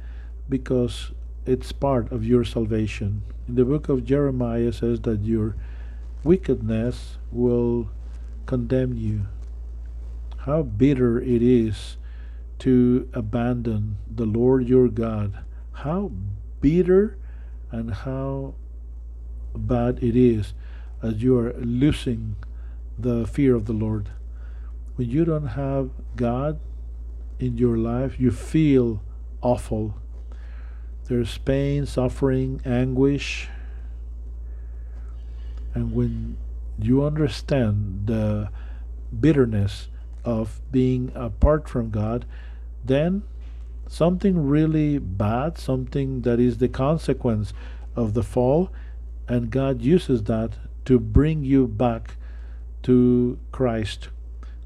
[0.49, 1.13] Because
[1.47, 3.23] it's part of your salvation.
[3.47, 5.55] In the book of Jeremiah says that your
[6.25, 7.91] wickedness will
[8.47, 9.27] condemn you.
[10.49, 11.99] How bitter it is
[12.61, 15.45] to abandon the Lord your God.
[15.73, 16.11] How
[16.63, 17.19] bitter
[17.71, 18.55] and how
[19.55, 20.55] bad it is
[21.03, 22.37] as you are losing
[22.99, 24.09] the fear of the Lord.
[24.97, 26.59] When you don't have God
[27.39, 29.03] in your life, you feel
[29.43, 29.97] awful.
[31.09, 33.51] There's pain, suffering, anguish.
[35.75, 36.39] And when
[36.81, 38.49] you understand the
[39.21, 39.89] bitterness
[40.25, 42.25] of being apart from God,
[42.85, 43.23] then
[43.87, 47.53] something really bad, something that is the consequence
[47.97, 48.71] of the fall,
[49.27, 50.53] and God uses that
[50.85, 52.17] to bring you back
[52.83, 54.09] to Christ.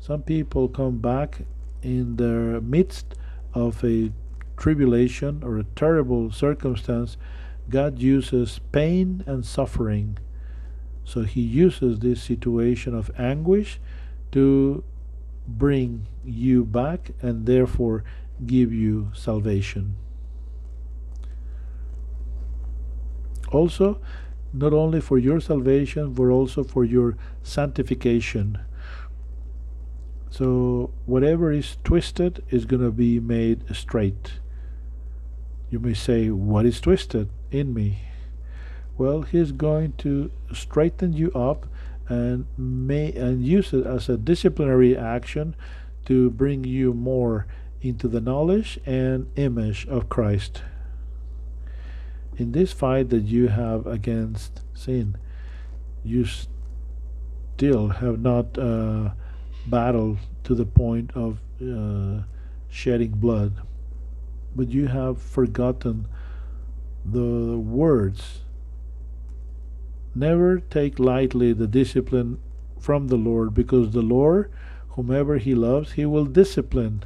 [0.01, 1.43] Some people come back
[1.83, 3.15] in the midst
[3.55, 4.13] of a
[4.57, 7.17] tribulation or a terrible circumstance,
[7.69, 10.19] God uses pain and suffering.
[11.05, 13.81] So He uses this situation of anguish
[14.33, 14.85] to
[15.47, 18.05] bring you back and therefore
[18.47, 19.97] give you salvation.
[23.51, 24.01] Also,
[24.53, 28.59] not only for your salvation, but also for your sanctification.
[30.31, 34.41] So whatever is twisted is going to be made straight.
[35.71, 38.01] You may say, What is twisted in me?
[38.97, 41.67] Well, He's going to straighten you up
[42.13, 45.57] and may and use it as a disciplinary action
[46.05, 47.47] to bring you more
[47.81, 50.63] into the knowledge and image of Christ.
[52.37, 55.17] In this fight that you have against sin,
[56.05, 56.27] you
[57.57, 59.11] still have not uh,
[59.67, 62.25] battle to the point of uh,
[62.69, 63.55] shedding blood,
[64.55, 66.09] but you have forgotten
[67.05, 68.41] the words.
[70.15, 72.39] Never take lightly the discipline
[72.79, 74.51] from the Lord, because the Lord,
[74.91, 77.05] whomever He loves, He will discipline.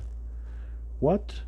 [0.99, 1.41] What?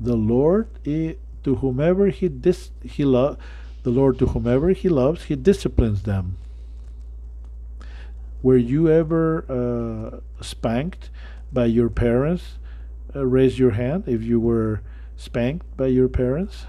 [0.00, 3.36] The Lord, to whomever He dis, He lo-
[3.82, 6.36] the Lord to whomever He loves, He disciplines them.
[8.42, 11.10] Were you ever uh, spanked
[11.52, 12.58] by your parents?
[13.14, 14.82] Uh, raise your hand if you were
[15.16, 16.66] spanked by your parents.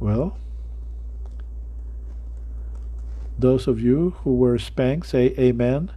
[0.00, 0.36] Well,
[3.38, 5.90] those of you who were spanked, say amen.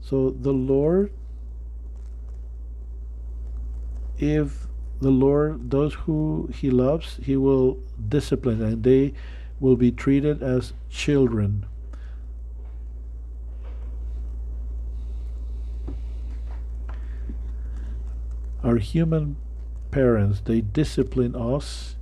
[0.00, 1.12] So the Lord,
[4.18, 4.66] if
[5.00, 9.12] the Lord, those who He loves, He will discipline and they
[9.60, 11.66] will be treated as children.
[18.62, 19.36] Our human
[19.90, 21.96] parents, they discipline us.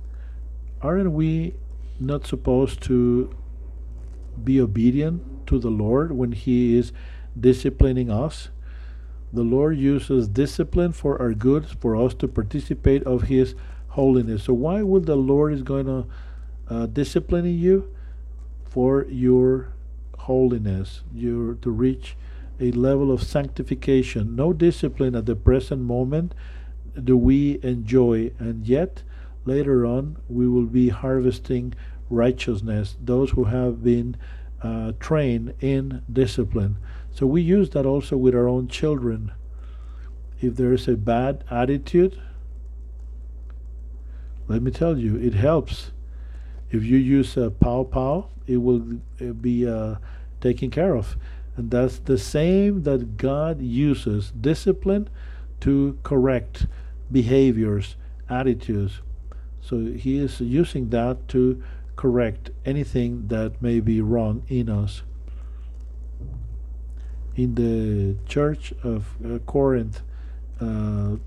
[0.81, 1.55] Aren't we
[1.99, 3.35] not supposed to
[4.45, 6.91] be obedient to the Lord when He is
[7.39, 8.49] disciplining us?
[9.33, 13.55] The Lord uses discipline for our good, for us to participate of His
[13.89, 14.43] holiness.
[14.43, 16.05] So why would the Lord is going to
[16.67, 17.93] uh, discipline you?
[18.65, 19.73] For your
[20.17, 22.15] holiness, your to reach
[22.59, 24.35] a level of sanctification.
[24.35, 26.33] No discipline at the present moment
[27.03, 29.03] do we enjoy, and yet
[29.45, 31.73] later on we will be harvesting
[32.11, 34.17] righteousness, those who have been
[34.61, 36.77] uh, trained in discipline.
[37.11, 39.31] So we use that also with our own children.
[40.39, 42.19] If there is a bad attitude,
[44.47, 45.91] let me tell you, it helps.
[46.69, 49.95] If you use a pow pow, it will uh, be uh,
[50.39, 51.15] taken care of.
[51.55, 55.09] And that's the same that God uses discipline
[55.61, 56.67] to correct
[57.11, 57.95] behaviors,
[58.29, 59.01] attitudes.
[59.61, 61.61] So He is using that to
[62.01, 65.03] correct anything that may be wrong in us.
[67.35, 70.01] In the church of uh, Corinth,
[70.59, 71.17] uh,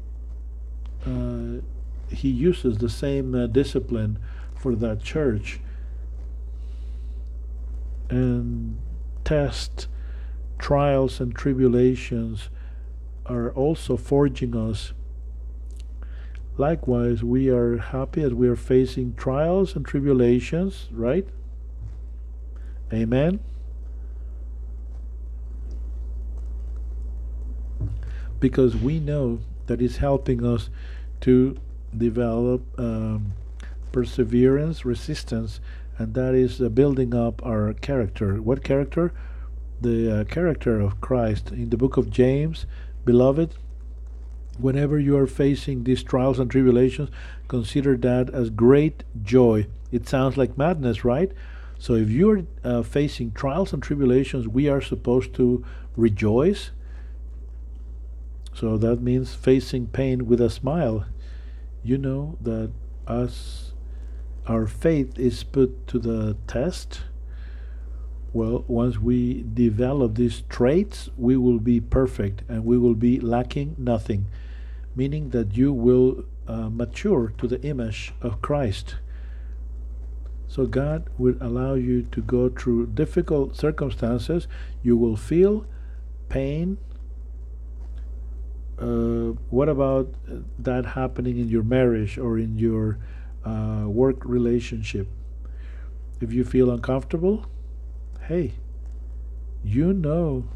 [1.07, 1.61] uh,
[2.11, 4.19] he uses the same uh, discipline
[4.53, 5.61] for that church
[8.11, 8.77] and
[9.23, 9.87] test
[10.59, 12.49] trials and tribulations
[13.27, 14.93] are also forging us
[16.57, 21.27] Likewise, we are happy as we are facing trials and tribulations, right?
[22.93, 23.41] Amen.
[28.39, 30.71] Because we know that it's helping us
[31.23, 31.57] to
[31.97, 33.33] develop um,
[33.91, 35.61] perseverance, resistance,
[35.99, 38.41] and that is uh, building up our character.
[38.41, 39.13] What character?
[39.81, 41.51] The uh, character of Christ.
[41.51, 42.67] In the book of James,
[43.05, 43.55] beloved,
[44.59, 47.11] whenever you are facing these trials and tribulations,
[47.49, 49.67] consider that as great joy.
[49.93, 51.33] It sounds like madness, right?
[51.79, 55.65] So if you're uh, facing trials and tribulations, we are supposed to
[55.97, 56.71] rejoice.
[58.55, 61.07] So that means facing pain with a smile.
[61.83, 62.71] You know that
[63.07, 63.73] us,
[64.47, 67.03] our faith is put to the test.
[68.35, 73.77] Well, once we develop these traits, we will be perfect and we will be lacking
[73.79, 74.27] nothing
[74.95, 78.97] meaning that you will uh, mature to the image of Christ.
[80.47, 84.47] So God will allow you to go through difficult circumstances.
[84.83, 85.67] You will feel
[86.29, 86.79] pain.
[88.79, 90.15] Uh, what about
[90.59, 92.99] that happening in your marriage or in your
[93.45, 95.09] uh, work relationship?
[96.21, 97.47] If you feel uncomfortable,
[98.29, 98.55] hey,
[99.63, 100.49] you know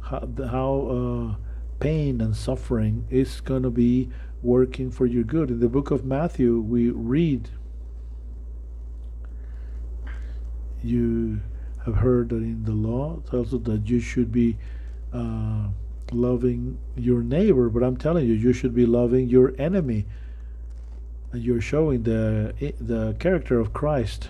[0.00, 1.34] how, how uh,
[1.80, 4.10] pain and suffering is going to be
[4.42, 5.50] working for your good.
[5.50, 7.50] In the book of Matthew, we read,
[10.82, 11.40] You
[11.84, 14.56] have heard that in the law it tells us that you should be
[15.12, 15.68] uh,
[16.12, 20.06] loving your neighbor, but I'm telling you, you should be loving your enemy.
[21.32, 24.28] And you're showing the the character of Christ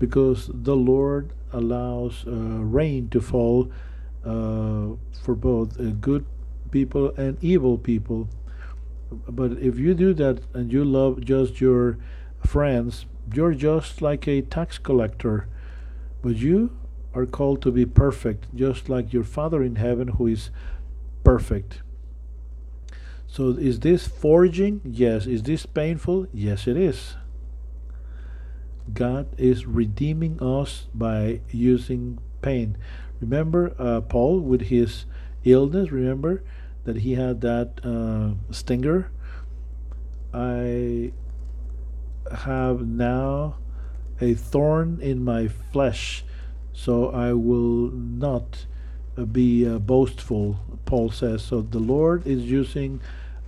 [0.00, 3.70] because the Lord allows uh, rain to fall
[4.24, 6.24] uh, for both uh, good
[6.72, 8.28] people and evil people.
[9.28, 11.98] But if you do that and you love just your
[12.44, 15.46] friends, you're just like a tax collector.
[16.22, 16.76] But you
[17.14, 20.50] are called to be perfect, just like your Father in heaven who is
[21.24, 21.82] perfect.
[23.26, 24.80] So is this forging?
[24.84, 25.26] Yes.
[25.26, 26.26] Is this painful?
[26.32, 27.14] Yes, it is.
[28.94, 32.76] God is redeeming us by using pain.
[33.20, 35.04] Remember uh, Paul with his
[35.44, 35.90] illness?
[35.90, 36.42] Remember
[36.84, 39.10] that he had that uh, stinger?
[40.32, 41.12] I
[42.32, 43.56] have now
[44.20, 46.24] a thorn in my flesh,
[46.72, 48.66] so I will not
[49.16, 51.42] uh, be uh, boastful, Paul says.
[51.42, 53.00] So the Lord is using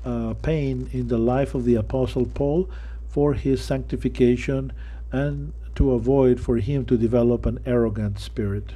[0.04, 2.68] uh, pain in the life of the Apostle Paul
[3.08, 4.72] for his sanctification
[5.12, 8.72] and to avoid for him to develop an arrogant spirit.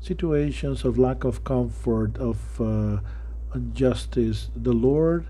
[0.00, 2.98] Situations of lack of comfort, of uh,
[3.54, 5.26] injustice, the Lord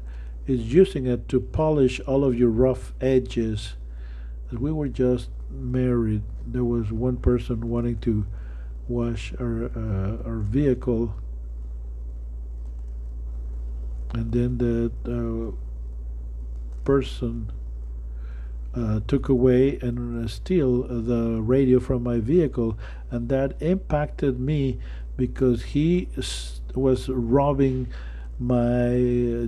[0.47, 3.75] is using it to polish all of your rough edges.
[4.51, 8.27] We were just married, there was one person wanting to
[8.89, 11.15] wash our uh, our vehicle,
[14.13, 15.57] and then that uh,
[16.85, 17.51] person
[18.77, 22.79] uh, took away and uh, steal the radio from my vehicle,
[23.11, 24.79] and that impacted me
[25.17, 26.09] because he
[26.75, 27.89] was robbing
[28.37, 28.91] my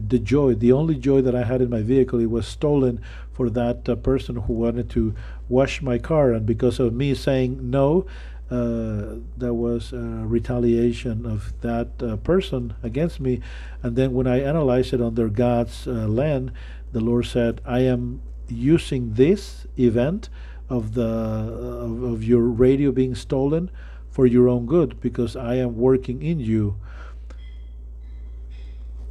[0.07, 3.01] the joy the only joy that i had in my vehicle it was stolen
[3.37, 5.15] for that uh, person who wanted to
[5.47, 6.33] wash my car.
[6.33, 8.07] And because of me saying no
[8.51, 13.41] uh, there was retaliation of that uh, person against me.
[13.83, 16.53] And then when i analyzed it under god's uh, land
[16.93, 20.29] the lord said i am using this event
[20.69, 23.71] of the of, of your radio being stolen
[24.11, 26.77] for your own good because i am working in you.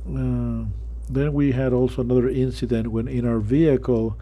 [0.08, 0.66] Uh,
[1.10, 4.18] then we had also another incident when in our vehicle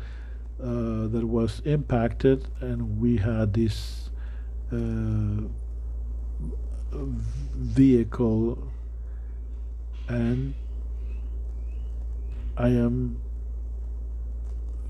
[0.61, 4.10] uh, that was impacted, and we had this
[4.72, 5.48] uh,
[6.91, 8.72] vehicle,
[10.07, 10.53] and
[12.56, 13.22] I am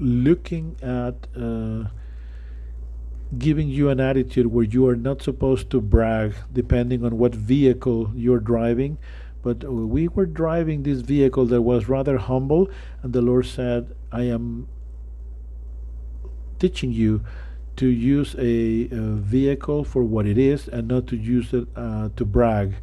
[0.04, 1.90] looking at uh,
[3.38, 8.12] giving you an attitude where you are not supposed to brag depending on what vehicle
[8.14, 8.98] you're driving
[9.44, 12.70] but we were driving this vehicle that was rather humble,
[13.04, 14.70] and the Lord said, I am
[16.60, 17.24] teaching you
[17.76, 22.10] to use a, a vehicle for what it is and not to use it uh,
[22.16, 22.76] to brag.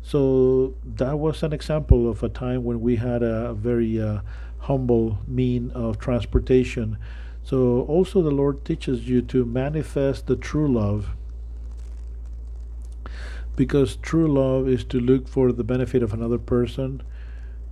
[0.00, 4.20] So that was an example of a time when we had a very uh,
[4.66, 6.98] humble mean of transportation.
[7.42, 11.10] So also the Lord teaches you to manifest the true love
[13.54, 17.02] because true love is to look for the benefit of another person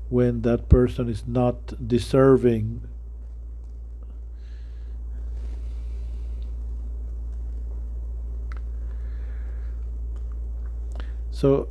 [0.09, 2.81] when that person is not deserving
[11.31, 11.69] so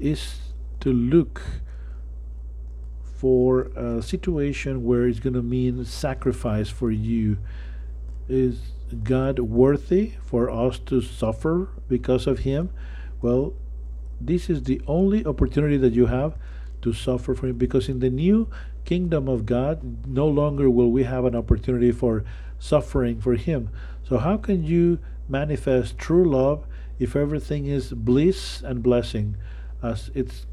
[0.00, 0.38] is
[0.80, 1.40] to look
[3.20, 7.36] for a situation where it's going to mean sacrifice for you
[8.30, 8.72] is
[9.04, 12.70] God worthy for us to suffer because of Him?
[13.20, 13.52] Well,
[14.18, 16.34] this is the only opportunity that you have
[16.80, 18.48] to suffer for Him because in the new
[18.86, 22.24] kingdom of God, no longer will we have an opportunity for
[22.58, 23.68] suffering for Him.
[24.02, 24.98] So, how can you
[25.28, 26.66] manifest true love
[26.98, 29.36] if everything is bliss and blessing?
[29.82, 30.46] As it's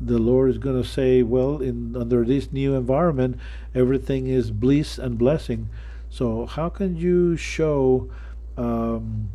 [0.00, 3.38] the Lord is going to say, well, in under this new environment,
[3.74, 5.68] everything is bliss and blessing.
[6.10, 8.10] So how can you show
[8.56, 9.30] um,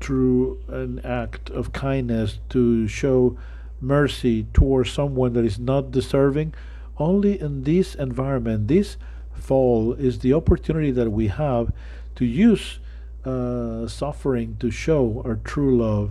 [0.00, 3.36] through an act of kindness to show
[3.80, 6.54] mercy towards someone that is not deserving?
[6.98, 8.96] Only in this environment, this
[9.32, 11.72] fall is the opportunity that we have
[12.16, 12.80] to use
[13.24, 16.10] uh, suffering to show our true love.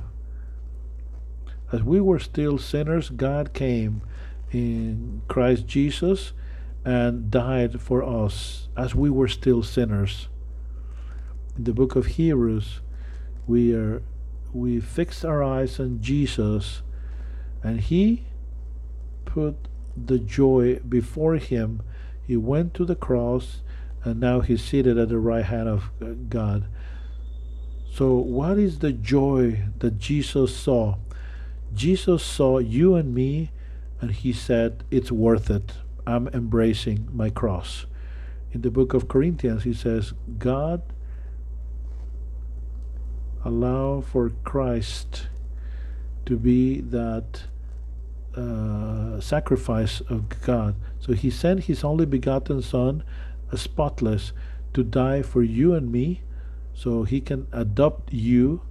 [1.71, 4.01] As we were still sinners, God came
[4.51, 6.31] in Christ Jesus
[6.85, 10.29] and died for us as we were still sinners.
[11.57, 12.79] In the book of Hebrews,
[13.45, 14.01] we are
[14.53, 16.81] we fix our eyes on Jesus
[17.61, 18.23] and he
[19.25, 21.81] put the joy before him.
[22.25, 23.61] He went to the cross
[24.03, 25.89] and now he's seated at the right hand of
[26.29, 26.65] God.
[27.91, 30.97] So, what is the joy that Jesus saw?
[31.77, 33.51] Jesus saw you and me
[34.01, 35.73] and he said, It's worth it.
[36.07, 37.85] I'm embracing my cross.
[38.51, 40.81] In the book of Corinthians, he says, God
[43.45, 45.27] allow for Christ
[46.25, 47.43] to be that
[48.35, 50.75] uh, sacrifice of God.
[50.99, 53.03] So he sent his only begotten Son,
[53.51, 54.33] a spotless,
[54.73, 56.21] to die for you and me,
[56.73, 58.61] so he can adopt you,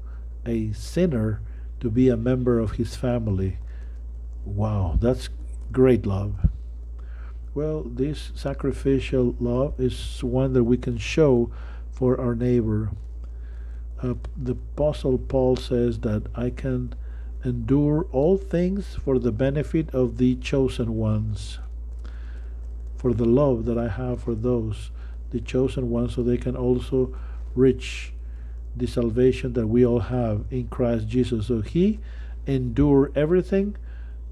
[0.44, 1.40] a sinner,
[1.80, 3.58] to be a member of his family.
[4.44, 5.28] Wow, that's
[5.72, 6.48] great love.
[7.54, 11.50] Well, this sacrificial love is one that we can show
[11.90, 12.90] for our neighbor.
[14.02, 16.94] Uh, the Apostle Paul says that I can
[17.44, 21.58] endure all things for the benefit of the chosen ones,
[22.96, 24.90] for the love that I have for those,
[25.30, 27.16] the chosen ones, so they can also
[27.54, 28.12] reach
[28.76, 31.46] the salvation that we all have in Christ Jesus.
[31.46, 31.98] So he
[32.46, 33.76] endured everything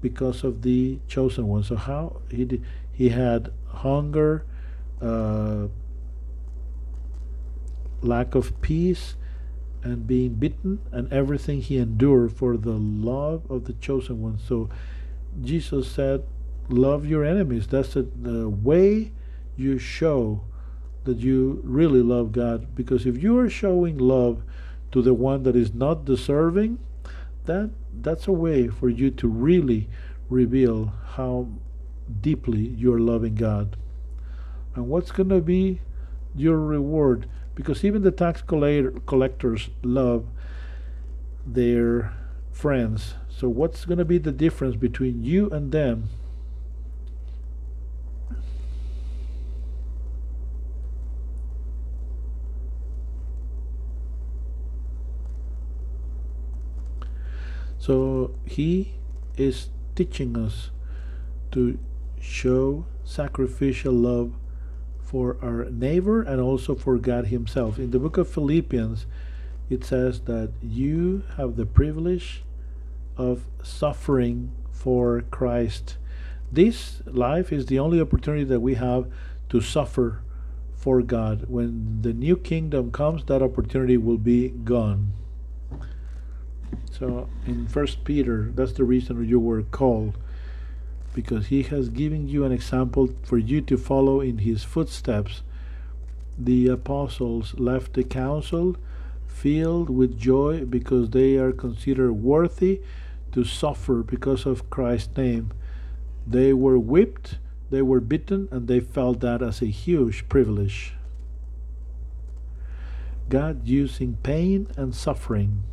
[0.01, 1.67] because of the chosen ones.
[1.67, 2.63] So how he did,
[2.93, 4.45] he had hunger,
[5.01, 5.67] uh,
[8.01, 9.15] lack of peace,
[9.83, 14.41] and being beaten, and everything he endured for the love of the chosen ones.
[14.47, 14.69] So
[15.41, 16.23] Jesus said,
[16.67, 17.67] Love your enemies.
[17.67, 19.11] That's the, the way
[19.55, 20.41] you show
[21.05, 22.75] that you really love God.
[22.75, 24.43] Because if you are showing love
[24.91, 26.79] to the one that is not deserving,
[27.45, 27.71] that
[28.01, 29.87] that's a way for you to really
[30.29, 31.47] reveal how
[32.21, 33.77] deeply you're loving God.
[34.75, 35.81] And what's going to be
[36.35, 37.27] your reward?
[37.55, 40.25] Because even the tax collectors love
[41.45, 42.13] their
[42.51, 43.15] friends.
[43.29, 46.09] So, what's going to be the difference between you and them?
[57.85, 58.95] So, he
[59.37, 60.71] is teaching us
[61.51, 61.77] to
[62.19, 64.33] show sacrificial love
[65.03, 67.77] for our neighbor and also for God Himself.
[67.77, 69.05] In the book of Philippians,
[69.69, 72.43] it says that you have the privilege
[73.17, 75.97] of suffering for Christ.
[76.51, 79.05] This life is the only opportunity that we have
[79.49, 80.23] to suffer
[80.73, 81.45] for God.
[81.49, 85.13] When the new kingdom comes, that opportunity will be gone.
[86.91, 90.17] So in First Peter, that's the reason you were called,
[91.13, 95.43] because he has given you an example for you to follow in his footsteps.
[96.37, 98.75] The apostles left the council
[99.27, 102.81] filled with joy because they are considered worthy
[103.33, 105.51] to suffer because of Christ's name.
[106.25, 107.37] They were whipped,
[107.69, 110.93] they were beaten, and they felt that as a huge privilege.
[113.27, 115.63] God using pain and suffering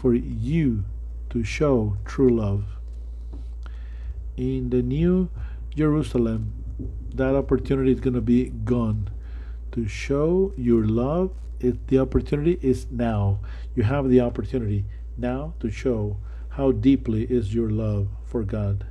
[0.00, 0.84] for you
[1.28, 2.64] to show true love.
[4.36, 5.28] In the new
[5.76, 6.54] Jerusalem,
[7.14, 9.10] that opportunity is going to be gone.
[9.72, 13.40] To show your love, it, the opportunity is now.
[13.76, 14.86] You have the opportunity
[15.18, 16.16] now to show
[16.50, 18.86] how deeply is your love for God.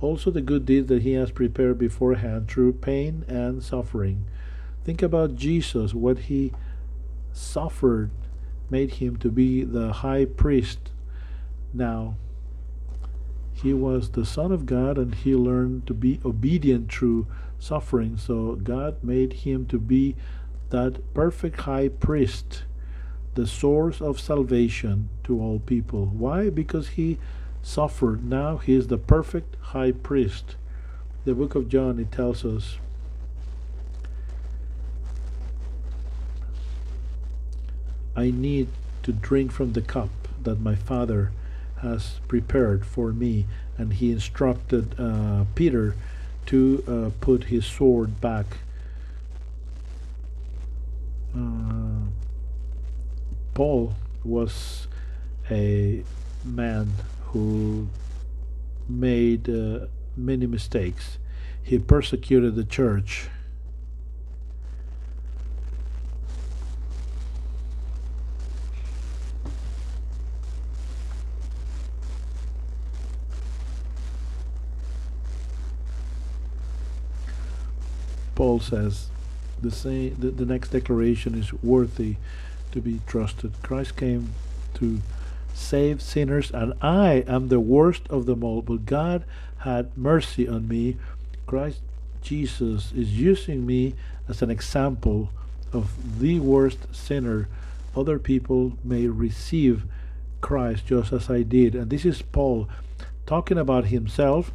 [0.00, 4.26] Also, the good deeds that He has prepared beforehand through pain and suffering.
[4.84, 6.52] Think about Jesus, what He
[7.32, 8.10] suffered
[8.70, 10.92] made Him to be the high priest.
[11.72, 12.16] Now,
[13.52, 17.26] He was the Son of God and He learned to be obedient through
[17.58, 18.16] suffering.
[18.16, 20.16] So, God made Him to be
[20.70, 22.64] that perfect high priest
[23.36, 26.06] the source of salvation to all people.
[26.06, 26.48] Why?
[26.50, 27.18] Because he
[27.62, 28.24] suffered.
[28.24, 30.56] Now he is the perfect high priest.
[31.24, 32.78] The book of John it tells us
[38.16, 38.68] I need
[39.02, 40.10] to drink from the cup
[40.42, 41.32] that my father
[41.82, 45.94] has prepared for me and he instructed uh, Peter
[46.46, 48.58] to uh, put his sword back
[51.36, 52.06] uh,
[53.54, 53.94] Paul
[54.24, 54.88] was
[55.50, 56.02] a
[56.44, 56.92] man
[57.26, 57.88] who
[58.88, 59.86] made uh,
[60.16, 61.18] many mistakes.
[61.62, 63.28] He persecuted the church.
[78.36, 79.08] Paul says
[79.60, 82.16] the same the, the next declaration is worthy
[82.70, 83.52] to be trusted.
[83.62, 84.34] Christ came
[84.74, 85.00] to
[85.54, 88.62] save sinners, and I am the worst of them all.
[88.62, 89.24] But God
[89.58, 90.96] had mercy on me.
[91.46, 91.80] Christ
[92.22, 93.94] Jesus is using me
[94.28, 95.30] as an example
[95.72, 97.48] of the worst sinner.
[97.96, 99.84] Other people may receive
[100.40, 101.74] Christ just as I did.
[101.74, 102.68] And this is Paul
[103.26, 104.52] talking about himself.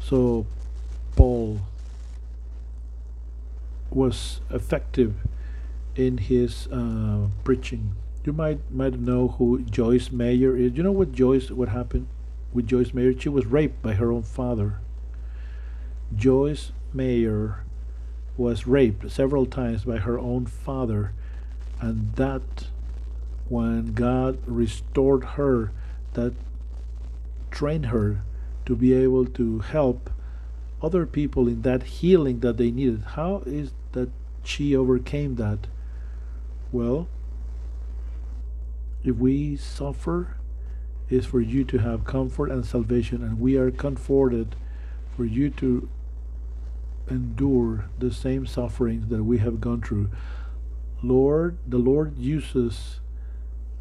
[0.00, 0.46] So,
[1.16, 1.60] Paul
[3.90, 5.14] was effective
[5.94, 7.94] in his uh, preaching.
[8.24, 10.72] You might might know who Joyce Meyer is.
[10.72, 12.06] You know what Joyce what happened
[12.52, 13.18] with Joyce Meyer?
[13.18, 14.78] She was raped by her own father.
[16.14, 17.64] Joyce Meyer
[18.36, 21.12] was raped several times by her own father,
[21.80, 22.68] and that
[23.48, 25.72] when God restored her,
[26.14, 26.32] that
[27.50, 28.22] trained her
[28.64, 30.10] to be able to help
[30.82, 33.02] other people in that healing that they needed.
[33.14, 34.10] How is that
[34.42, 35.68] she overcame that?
[36.72, 37.08] Well,
[39.04, 40.36] if we suffer,
[41.12, 44.56] is for you to have comfort and salvation, and we are comforted
[45.14, 45.88] for you to
[47.10, 50.08] endure the same sufferings that we have gone through.
[51.02, 53.00] Lord, the Lord uses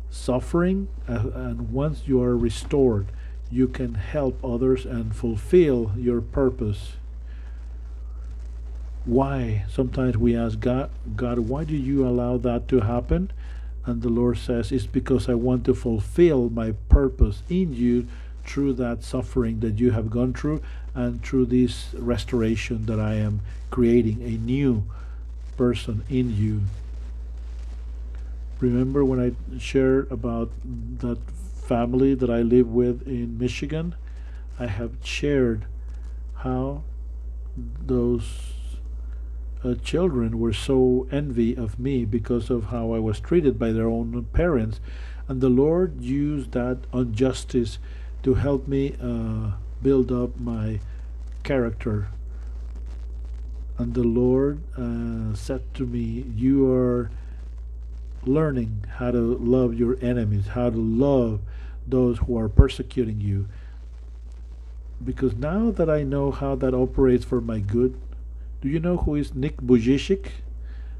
[0.09, 3.07] suffering, uh, and once you are restored,
[3.51, 6.93] you can help others and fulfill your purpose.
[9.05, 9.65] Why?
[9.69, 13.31] Sometimes we ask god god why do you allow that to happen?
[13.85, 18.07] And the lord says it's because i want to fulfill my purpose in you
[18.45, 20.61] through that suffering that you have gone through
[20.93, 23.41] and through this restoration that i am
[23.71, 24.83] creating a new
[25.57, 26.61] person in you.
[28.59, 30.51] Remember when i shared about
[30.99, 31.17] that
[31.71, 33.95] family that i live with in michigan
[34.59, 35.65] i have shared
[36.45, 36.83] how
[37.85, 38.53] those
[39.63, 43.87] uh, children were so envy of me because of how I was treated by their
[43.87, 44.79] own parents.
[45.27, 47.77] And the Lord used that injustice
[48.23, 50.79] to help me uh, build up my
[51.43, 52.07] character.
[53.77, 57.11] And the Lord uh, said to me, You are
[58.23, 61.41] learning how to love your enemies, how to love
[61.87, 63.47] those who are persecuting you.
[65.03, 67.99] Because now that I know how that operates for my good,
[68.61, 70.27] do you know who is Nick Vujicic?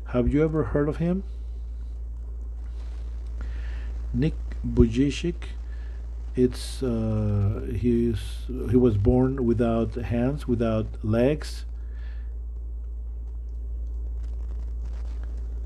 [0.08, 1.24] Have you ever heard of him?
[4.14, 4.34] Nick
[4.68, 5.36] Vujicic.
[6.36, 11.66] It's uh, he's he was born without hands, without legs.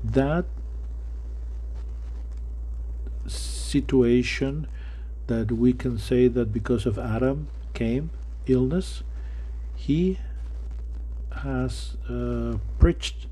[0.04, 0.44] That
[3.26, 4.66] situation
[5.26, 8.10] that we can say that because of Adam came
[8.46, 9.02] illness,
[9.74, 10.18] he
[11.42, 13.26] has uh, preached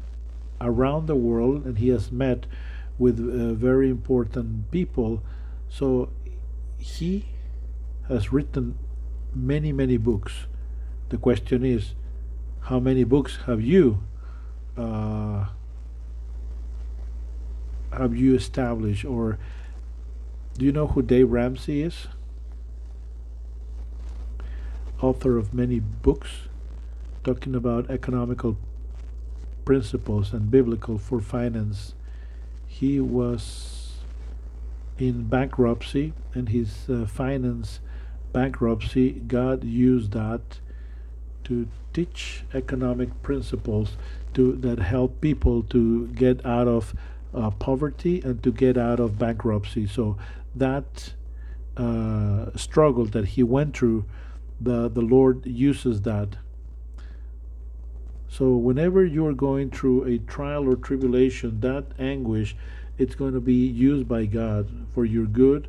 [0.61, 2.47] around the world and he has met
[2.99, 5.23] with uh, very important people.
[5.69, 6.11] So
[6.79, 7.27] he
[8.09, 8.77] has written
[9.35, 10.47] many, many books.
[11.09, 11.95] The question is,
[12.63, 14.03] how many books have you
[14.77, 15.47] uh,
[17.93, 19.39] have you established, or
[20.57, 22.07] do you know who Dave Ramsey is?
[25.01, 26.31] Author of many books
[27.25, 28.57] talking about economical
[29.65, 31.95] principles and biblical for finance.
[32.67, 33.97] He was
[34.99, 37.81] in bankruptcy and his uh, finance
[38.35, 40.59] bankruptcy, God used that
[41.45, 43.97] to teach economic principles
[44.35, 46.95] to that help people to get out of
[47.33, 49.87] uh, poverty and to get out of bankruptcy.
[49.87, 50.17] So
[50.55, 51.15] that
[51.77, 54.05] uh, struggle that he went through,
[54.61, 56.37] the the Lord uses that
[58.37, 62.57] so whenever you're going through a trial or tribulation, that anguish,
[62.99, 65.69] it's going to be used by God for your good.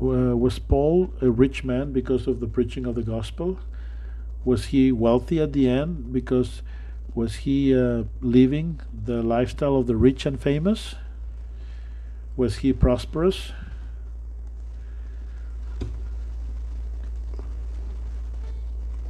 [0.00, 3.58] Uh, was Paul a rich man because of the preaching of the gospel?
[4.44, 6.62] Was he wealthy at the end because
[7.14, 10.94] was he uh, living the lifestyle of the rich and famous?
[12.36, 13.52] Was he prosperous?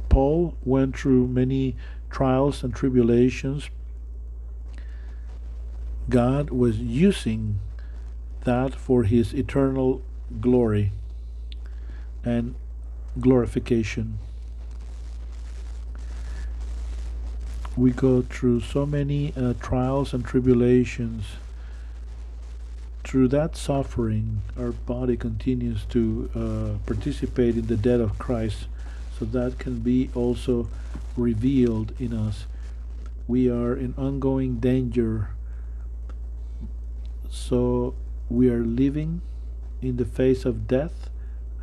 [0.09, 1.77] Paul went through many
[2.09, 3.69] trials and tribulations.
[6.09, 7.59] God was using
[8.43, 10.01] that for his eternal
[10.41, 10.91] glory
[12.25, 12.55] and
[13.19, 14.19] glorification.
[17.77, 21.25] We go through so many uh, trials and tribulations.
[23.05, 28.67] Through that suffering, our body continues to uh, participate in the death of Christ
[29.17, 30.67] so that can be also
[31.15, 32.45] revealed in us.
[33.27, 35.29] We are in ongoing danger,
[37.29, 37.95] so
[38.29, 39.21] we are living
[39.81, 41.09] in the face of death,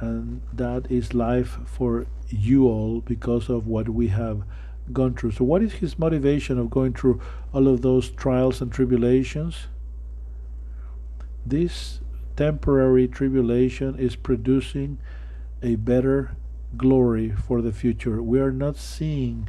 [0.01, 4.43] and that is life for you all because of what we have
[4.93, 5.33] gone through.
[5.33, 7.21] So, what is his motivation of going through
[7.53, 9.67] all of those trials and tribulations?
[11.45, 12.01] This
[12.37, 14.99] temporary tribulation is producing
[15.63, 16.37] a better
[16.77, 18.23] glory for the future.
[18.23, 19.49] We are not seeing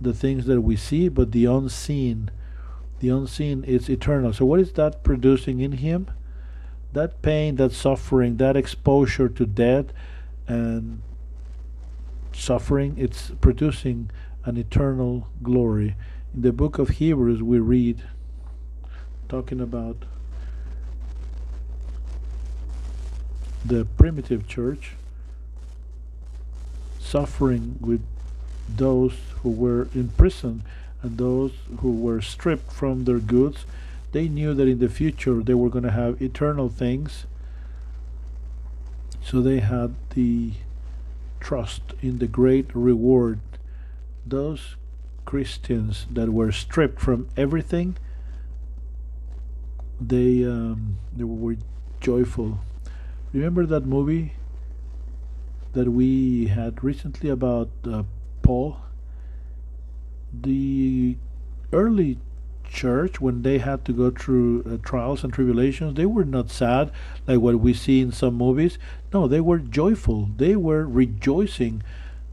[0.00, 2.30] the things that we see, but the unseen.
[3.00, 4.32] The unseen is eternal.
[4.32, 6.10] So, what is that producing in him?
[6.92, 9.86] That pain, that suffering, that exposure to death
[10.48, 11.02] and
[12.32, 14.10] suffering, it's producing
[14.46, 15.96] an eternal glory.
[16.32, 18.02] In the book of Hebrews, we read,
[19.28, 19.96] talking about
[23.64, 24.92] the primitive church
[27.00, 28.02] suffering with
[28.68, 30.62] those who were in prison
[31.02, 33.64] and those who were stripped from their goods.
[34.12, 37.26] They knew that in the future they were going to have eternal things.
[39.24, 40.52] So they had the
[41.40, 43.40] trust in the great reward.
[44.26, 44.76] Those
[45.24, 47.96] Christians that were stripped from everything,
[50.00, 51.56] they um, they were
[52.00, 52.58] joyful.
[53.32, 54.32] Remember that movie
[55.72, 58.02] that we had recently about uh,
[58.42, 58.78] Paul.
[60.32, 61.16] The
[61.72, 62.18] early
[62.64, 66.90] church, when they had to go through uh, trials and tribulations, they were not sad
[67.26, 68.78] like what we see in some movies.
[69.12, 70.30] No, they were joyful.
[70.36, 71.82] They were rejoicing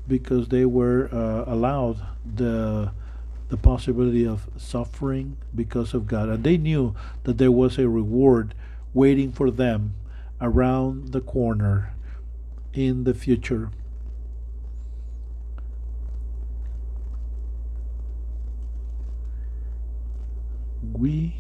[0.08, 2.92] because they were uh, allowed the
[3.50, 8.56] the possibility of suffering because of God, and they knew that there was a reward
[8.94, 9.94] waiting for them
[10.42, 11.94] around the corner
[12.74, 13.70] in the future.
[20.82, 21.36] We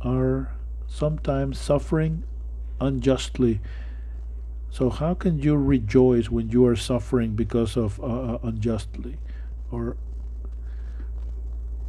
[0.00, 0.52] are
[0.86, 2.24] sometimes suffering
[2.80, 3.60] unjustly.
[4.72, 9.18] So, how can you rejoice when you are suffering because of uh, uh unjustly?
[9.70, 9.98] Or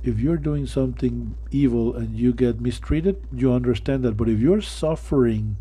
[0.04, 4.18] if you're doing something evil and you get mistreated, you understand that.
[4.18, 5.56] But if you're suffering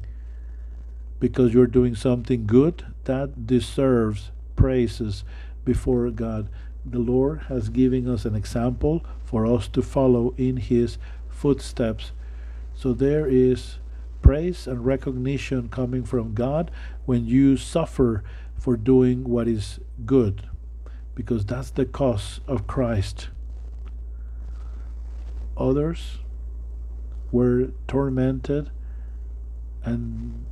[1.21, 5.23] because you're doing something good, that deserves praises
[5.65, 6.49] before God.
[6.85, 12.11] The Lord has given us an example for us to follow in His footsteps.
[12.75, 13.79] So there is
[14.23, 16.71] praise and recognition coming from God
[17.05, 18.23] when you suffer
[18.57, 20.49] for doing what is good,
[21.15, 23.29] because that's the cause of Christ.
[25.57, 26.19] Others
[27.31, 28.71] were tormented
[29.85, 30.47] and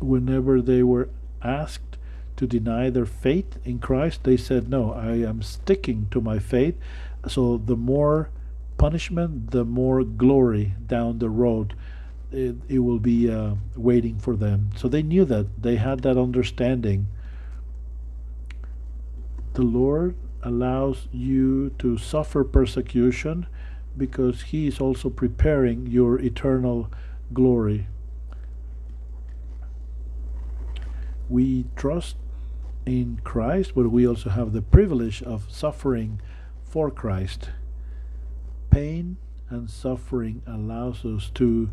[0.00, 1.08] whenever they were
[1.42, 1.96] asked
[2.36, 6.76] to deny their faith in Christ, they said, No, I am sticking to my faith.
[7.28, 8.30] So the more
[8.78, 11.74] punishment, the more glory down the road
[12.32, 14.70] it, it will be uh, waiting for them.
[14.76, 17.06] So they knew that, they had that understanding.
[19.54, 23.46] The Lord allows you to suffer persecution
[23.96, 26.90] because He is also preparing your eternal
[27.32, 27.86] glory.
[31.32, 32.16] we trust
[32.84, 36.20] in Christ, but we also have the privilege of suffering
[36.62, 37.48] for Christ.
[38.70, 39.16] Pain
[39.48, 41.70] and suffering allows us to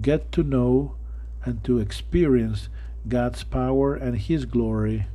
[0.00, 0.96] get to know
[1.44, 2.68] and to experience
[3.08, 5.06] God's power and His glory.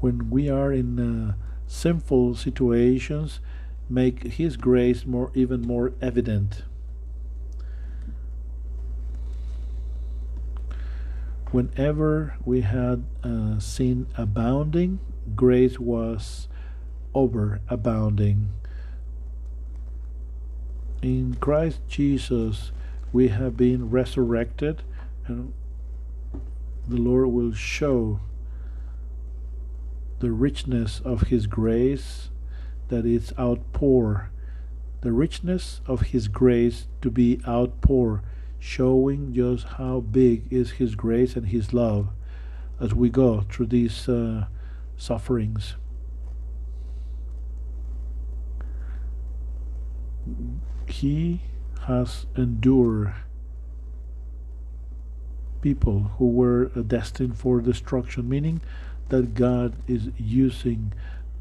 [0.00, 1.34] When we are in uh,
[1.66, 3.40] sinful situations,
[3.88, 6.64] make his grace more even more evident.
[11.50, 15.00] Whenever we had uh, sin abounding,
[15.36, 16.48] grace was
[17.14, 18.50] over abounding.
[21.02, 22.70] In Christ Jesus,
[23.12, 24.82] we have been resurrected,
[25.26, 25.52] and
[26.88, 28.20] the Lord will show
[30.20, 32.30] the richness of His grace
[32.88, 34.30] that it's outpour,
[35.00, 38.22] the richness of His grace to be outpour,
[38.58, 42.08] showing just how big is His grace and His love
[42.80, 44.46] as we go through these uh,
[44.96, 45.74] sufferings.
[50.86, 51.42] He
[51.86, 53.14] has endured
[55.60, 58.60] people who were destined for destruction, meaning
[59.08, 60.92] that God is using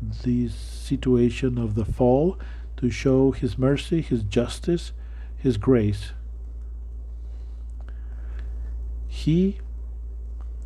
[0.02, 2.40] this situation of the fall
[2.78, 4.94] to show His mercy, His justice,
[5.38, 6.12] His grace.
[9.08, 9.60] He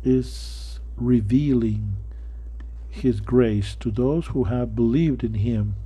[0.04, 1.96] is revealing
[2.88, 5.76] His grace to those who have believed in Him.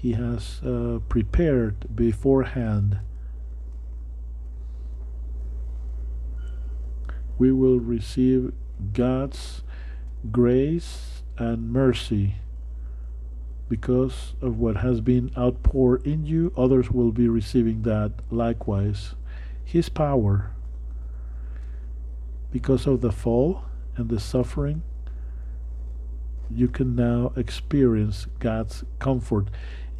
[0.00, 3.00] He has uh, prepared beforehand.
[7.36, 8.54] We will receive
[8.94, 9.62] God's
[10.32, 12.36] grace and mercy.
[13.68, 19.14] Because of what has been outpoured in you, others will be receiving that likewise.
[19.62, 20.52] His power,
[22.50, 23.64] because of the fall
[23.96, 24.82] and the suffering,
[26.50, 29.48] you can now experience God's comfort.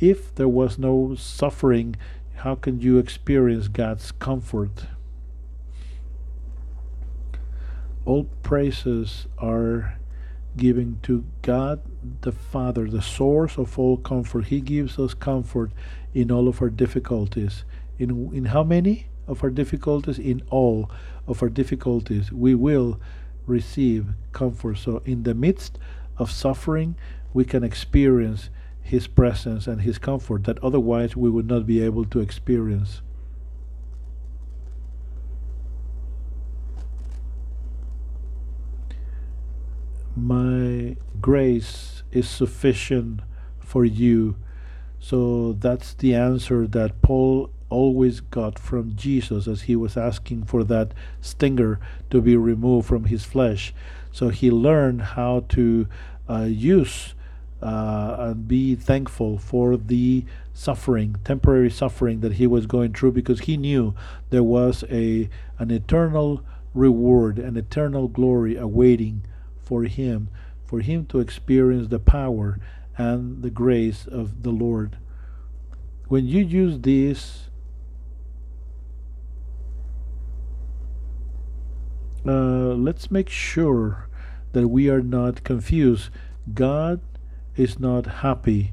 [0.01, 1.97] If there was no suffering,
[2.37, 4.87] how can you experience God's comfort?
[8.07, 9.99] All praises are
[10.57, 11.83] giving to God
[12.23, 14.47] the Father, the source of all comfort.
[14.47, 15.71] He gives us comfort
[16.15, 17.65] in all of our difficulties.
[17.99, 20.19] In, in how many of our difficulties?
[20.19, 20.91] In all
[21.27, 22.99] of our difficulties, we will
[23.47, 24.79] receive comfort.
[24.79, 25.79] So, in the midst
[26.17, 26.97] of suffering,
[27.35, 28.49] we can experience
[28.83, 33.03] His presence and His comfort that otherwise we would not be able to experience.
[40.21, 43.21] my grace is sufficient
[43.59, 44.37] for you.
[44.99, 50.65] So that's the answer that Paul always got from Jesus as he was asking for
[50.65, 51.79] that stinger
[52.11, 53.73] to be removed from his flesh.
[54.13, 55.89] So he learned how to
[56.29, 57.15] uh, use
[57.63, 60.25] uh, and be thankful for the
[60.55, 63.95] suffering, temporary suffering that he was going through because he knew
[64.31, 65.29] there was a
[65.59, 66.43] an eternal
[66.75, 69.23] reward, an eternal glory awaiting
[69.63, 70.29] for him,
[70.65, 72.59] for him to experience the power
[72.97, 74.97] and the grace of the Lord.
[76.09, 77.51] when you use this
[82.27, 84.09] uh, let's make sure
[84.53, 86.11] that we are not confused.
[86.53, 87.01] God
[87.57, 88.73] is not happy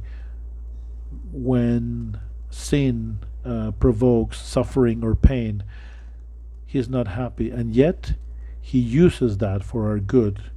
[1.32, 5.64] when sin uh, provokes suffering or pain.
[6.66, 8.14] He is not happy, and yet
[8.62, 10.52] He uses that for our good.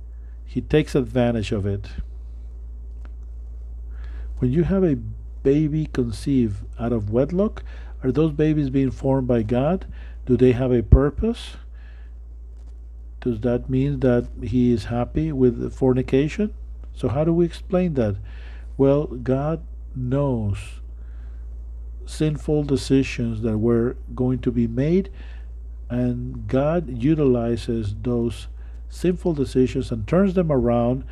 [0.44, 1.88] He takes advantage of it.
[4.38, 4.96] When you have a
[5.42, 7.62] baby conceived out of wedlock,
[8.02, 9.86] are those babies being formed by God?
[10.26, 11.56] Do they have a purpose?
[13.20, 16.54] Does that mean that he is happy with fornication?
[17.00, 18.16] So, how do we explain that?
[18.76, 19.66] Well, God
[19.96, 20.82] knows
[22.04, 25.08] sinful decisions that were going to be made,
[25.88, 28.48] and God utilizes those
[28.90, 31.04] sinful decisions and turns them around,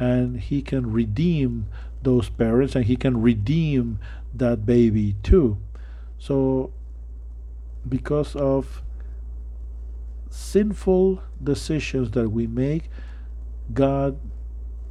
[0.00, 1.68] and He can redeem
[2.02, 4.00] those parents and He can redeem
[4.34, 5.58] that baby too.
[6.18, 6.72] So,
[7.88, 8.82] because of
[10.28, 12.90] sinful decisions that we make,
[13.72, 14.18] God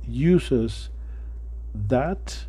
[0.07, 0.89] uses
[1.73, 2.45] that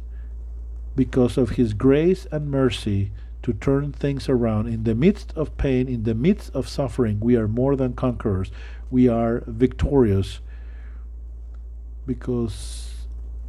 [0.95, 3.12] because of His grace and mercy
[3.43, 4.66] to turn things around.
[4.66, 8.51] In the midst of pain, in the midst of suffering, we are more than conquerors.
[8.91, 10.41] We are victorious
[12.07, 13.07] because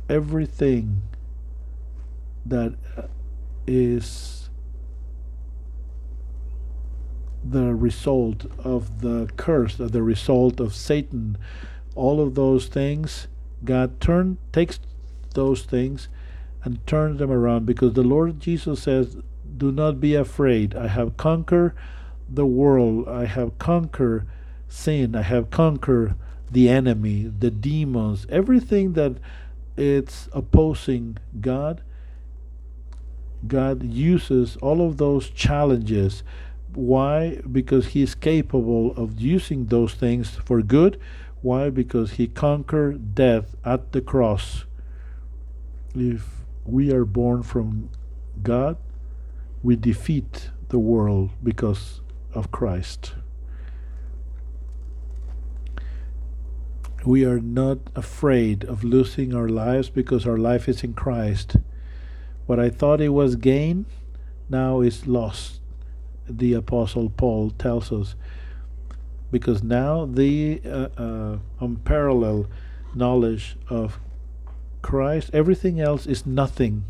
[0.10, 1.02] everything
[2.46, 2.74] that
[3.66, 4.50] is
[7.44, 11.38] the result of the curse, of the result of Satan,
[11.96, 13.28] all of those things,
[13.64, 14.80] God turn takes
[15.34, 16.08] those things
[16.64, 19.18] and turns them around because the Lord Jesus says,
[19.58, 20.76] Do not be afraid.
[20.76, 21.76] I have conquered
[22.30, 23.08] the world.
[23.08, 24.28] I have conquered
[24.68, 25.16] sin.
[25.16, 26.16] I have conquered
[26.52, 29.18] the enemy, the demons, everything that
[29.76, 31.82] it's opposing God.
[33.48, 36.24] God uses all of those challenges
[36.78, 37.42] why?
[37.52, 41.00] Because he's capable of using those things for good.
[41.42, 41.70] Why?
[41.70, 44.66] Because he conquered death at the cross.
[45.96, 46.26] If
[46.66, 47.90] we are born from
[48.44, 48.78] God,
[49.64, 52.02] we defeat the world because
[52.34, 53.14] of Christ.
[57.06, 61.56] We are not afraid of losing our lives because our life is in Christ.
[62.46, 63.86] What I thought it was gain
[64.50, 65.62] now is lost
[66.30, 68.16] the Apostle Paul tells us.
[69.32, 72.48] Because now the uh, uh, unparalleled
[72.96, 74.00] knowledge of
[74.82, 76.86] Christ, everything else is nothing.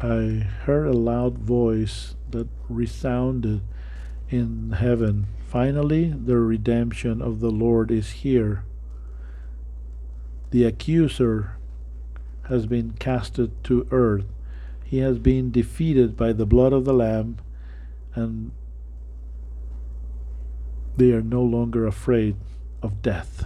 [0.00, 3.60] I heard a loud voice that resounded
[4.30, 5.26] in heaven.
[5.46, 8.64] Finally, the redemption of the Lord is here.
[10.52, 11.58] The accuser
[12.48, 14.24] has been casted to earth.
[14.90, 17.36] He has been defeated by the blood of the Lamb,
[18.16, 18.50] and
[20.96, 22.34] they are no longer afraid
[22.82, 23.44] of death.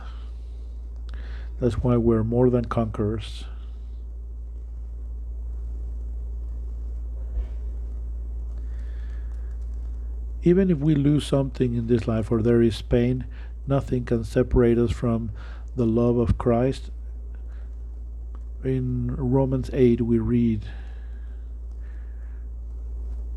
[1.61, 3.45] That's why we're more than conquerors.
[10.43, 13.27] Even if we lose something in this life or there is pain,
[13.66, 15.31] nothing can separate us from
[15.77, 16.91] the love of Christ
[18.65, 20.65] in Romans 8 we read,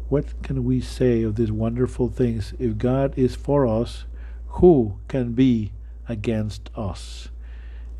[0.09, 2.53] What can we say of these wonderful things?
[2.59, 4.05] If God is for us,
[4.47, 5.73] who can be
[6.07, 7.29] against us?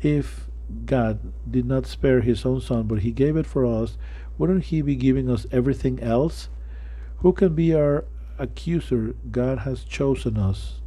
[0.00, 0.48] If
[0.86, 3.98] God did not spare his own son, but he gave it for us,
[4.38, 6.48] wouldn't he be giving us everything else?
[7.18, 8.04] Who can be our
[8.38, 9.14] accuser?
[9.30, 10.80] God has chosen us.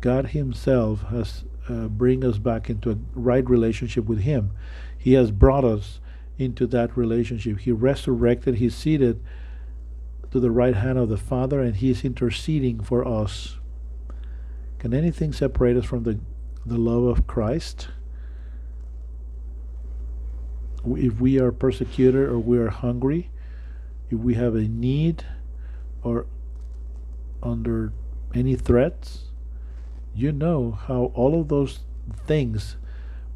[0.00, 4.52] God himself has uh, bring us back into a right relationship with him.
[4.96, 6.00] He has brought us
[6.38, 7.60] into that relationship.
[7.60, 9.20] He resurrected, he seated
[10.30, 13.56] to the right hand of the Father, and He is interceding for us.
[14.78, 16.20] Can anything separate us from the,
[16.64, 17.88] the love of Christ?
[20.86, 23.30] If we are persecuted or we are hungry,
[24.10, 25.24] if we have a need
[26.02, 26.26] or
[27.42, 27.92] under
[28.34, 29.24] any threats,
[30.14, 31.80] you know how all of those
[32.26, 32.76] things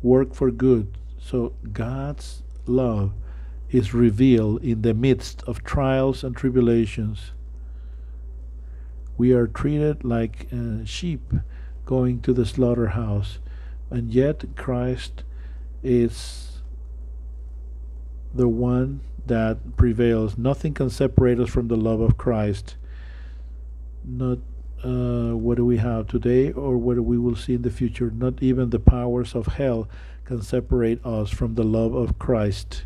[0.02, 3.12] work for good so God's love
[3.72, 7.32] is revealed in the midst of trials and tribulations.
[9.16, 11.32] We are treated like uh, sheep
[11.86, 13.38] going to the slaughterhouse,
[13.90, 15.24] and yet Christ
[15.82, 16.62] is
[18.34, 20.36] the one that prevails.
[20.36, 22.76] Nothing can separate us from the love of Christ.
[24.04, 24.38] Not
[24.84, 28.10] uh, what do we have today or what we will see in the future.
[28.10, 29.88] Not even the powers of hell
[30.24, 32.84] can separate us from the love of Christ.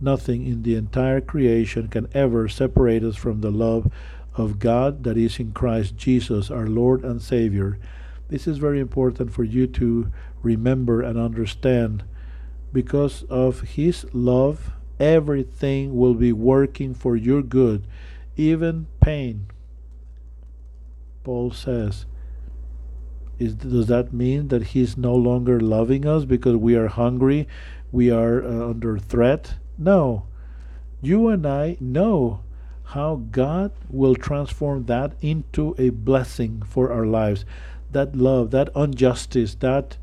[0.00, 3.90] Nothing in the entire creation can ever separate us from the love
[4.34, 7.78] of God that is in Christ Jesus, our Lord and Savior.
[8.28, 10.12] This is very important for you to
[10.42, 12.04] remember and understand.
[12.72, 17.86] Because of His love, everything will be working for your good,
[18.36, 19.46] even pain.
[21.24, 22.06] Paul says,
[23.38, 27.46] is, does that mean that he's no longer loving us because we are hungry,
[27.92, 29.56] we are uh, under threat?
[29.78, 30.26] No.
[31.02, 32.40] You and I know
[32.84, 37.44] how God will transform that into a blessing for our lives.
[37.90, 39.96] That love, that injustice, that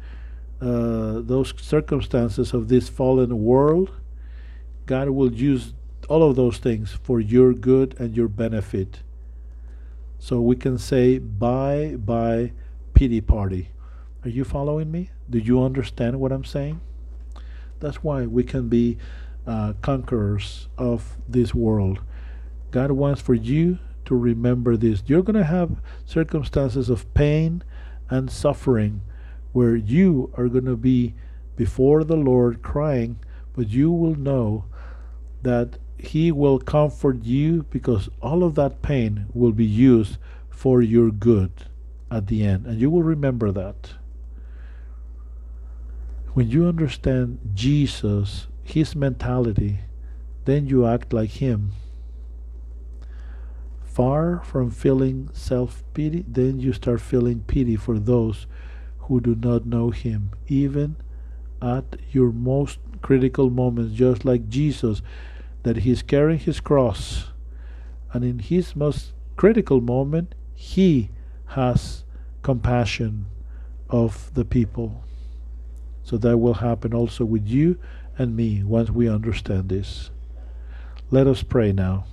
[0.61, 3.91] uh, those circumstances of this fallen world,
[4.85, 5.73] God will use
[6.09, 8.99] all of those things for your good and your benefit.
[10.19, 12.53] So we can say bye bye
[12.93, 13.69] pity party.
[14.23, 15.09] Are you following me?
[15.29, 16.79] Do you understand what I'm saying?
[17.79, 18.97] That's why we can be
[19.45, 22.01] uh, conquerors of this world.
[22.71, 25.03] God wants for you to remember this.
[25.05, 27.63] You're going to have circumstances of pain
[28.09, 29.01] and suffering
[29.51, 31.13] where you are going to be
[31.55, 33.19] before the Lord crying,
[33.55, 34.65] but you will know
[35.43, 40.17] that He will comfort you because all of that pain will be used
[40.49, 41.51] for your good
[42.09, 42.65] at the end.
[42.65, 43.93] And you will remember that.
[46.33, 49.79] When you understand Jesus, His mentality,
[50.45, 51.71] then you act like Him.
[53.83, 58.47] Far from feeling self pity, then you start feeling pity for those
[58.99, 60.95] who do not know Him, even
[61.61, 65.01] at your most critical moments, just like Jesus,
[65.63, 67.31] that He's carrying His cross,
[68.13, 71.09] and in His most critical moment, He
[71.47, 72.03] has
[72.41, 73.27] compassion
[73.89, 75.03] of the people.
[76.03, 77.79] So that will happen also with you
[78.17, 80.11] and me once we understand this.
[81.09, 82.05] Let us pray now.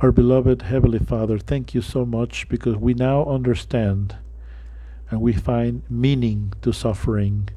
[0.00, 4.16] Our beloved Heavenly Father, thank you so much because we now understand
[5.10, 7.48] and we find meaning to suffering.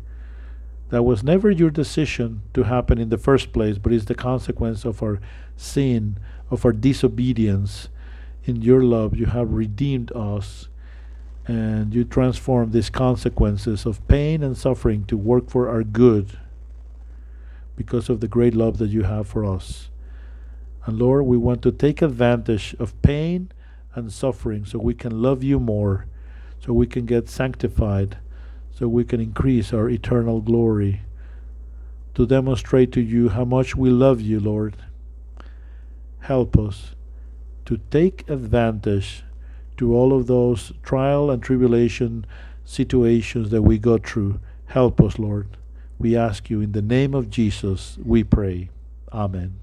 [0.90, 4.86] That was never your decision to happen in the first place, but is the consequence
[4.86, 5.20] of our
[5.56, 6.18] sin,
[6.52, 7.90] of our disobedience.
[8.44, 10.68] In your love, you have redeemed us
[11.48, 16.38] and you transform these consequences of pain and suffering to work for our good
[17.76, 19.90] because of the great love that you have for us.
[20.86, 23.52] And Lord, we want to take advantage of pain
[23.95, 26.07] and suffering so we can love you more,
[26.60, 28.18] so we can get sanctified,
[28.72, 31.02] so we can increase our eternal glory,
[32.15, 34.78] to demonstrate to you how much we love you, Lord.
[36.20, 36.95] Help us
[37.65, 39.24] to take advantage
[39.78, 42.26] to all of those trial and tribulation
[42.66, 44.40] situations that we go through.
[44.68, 45.58] Help us, Lord.
[46.00, 48.70] We ask you in the name of Jesus, we pray.
[49.12, 49.60] Amen.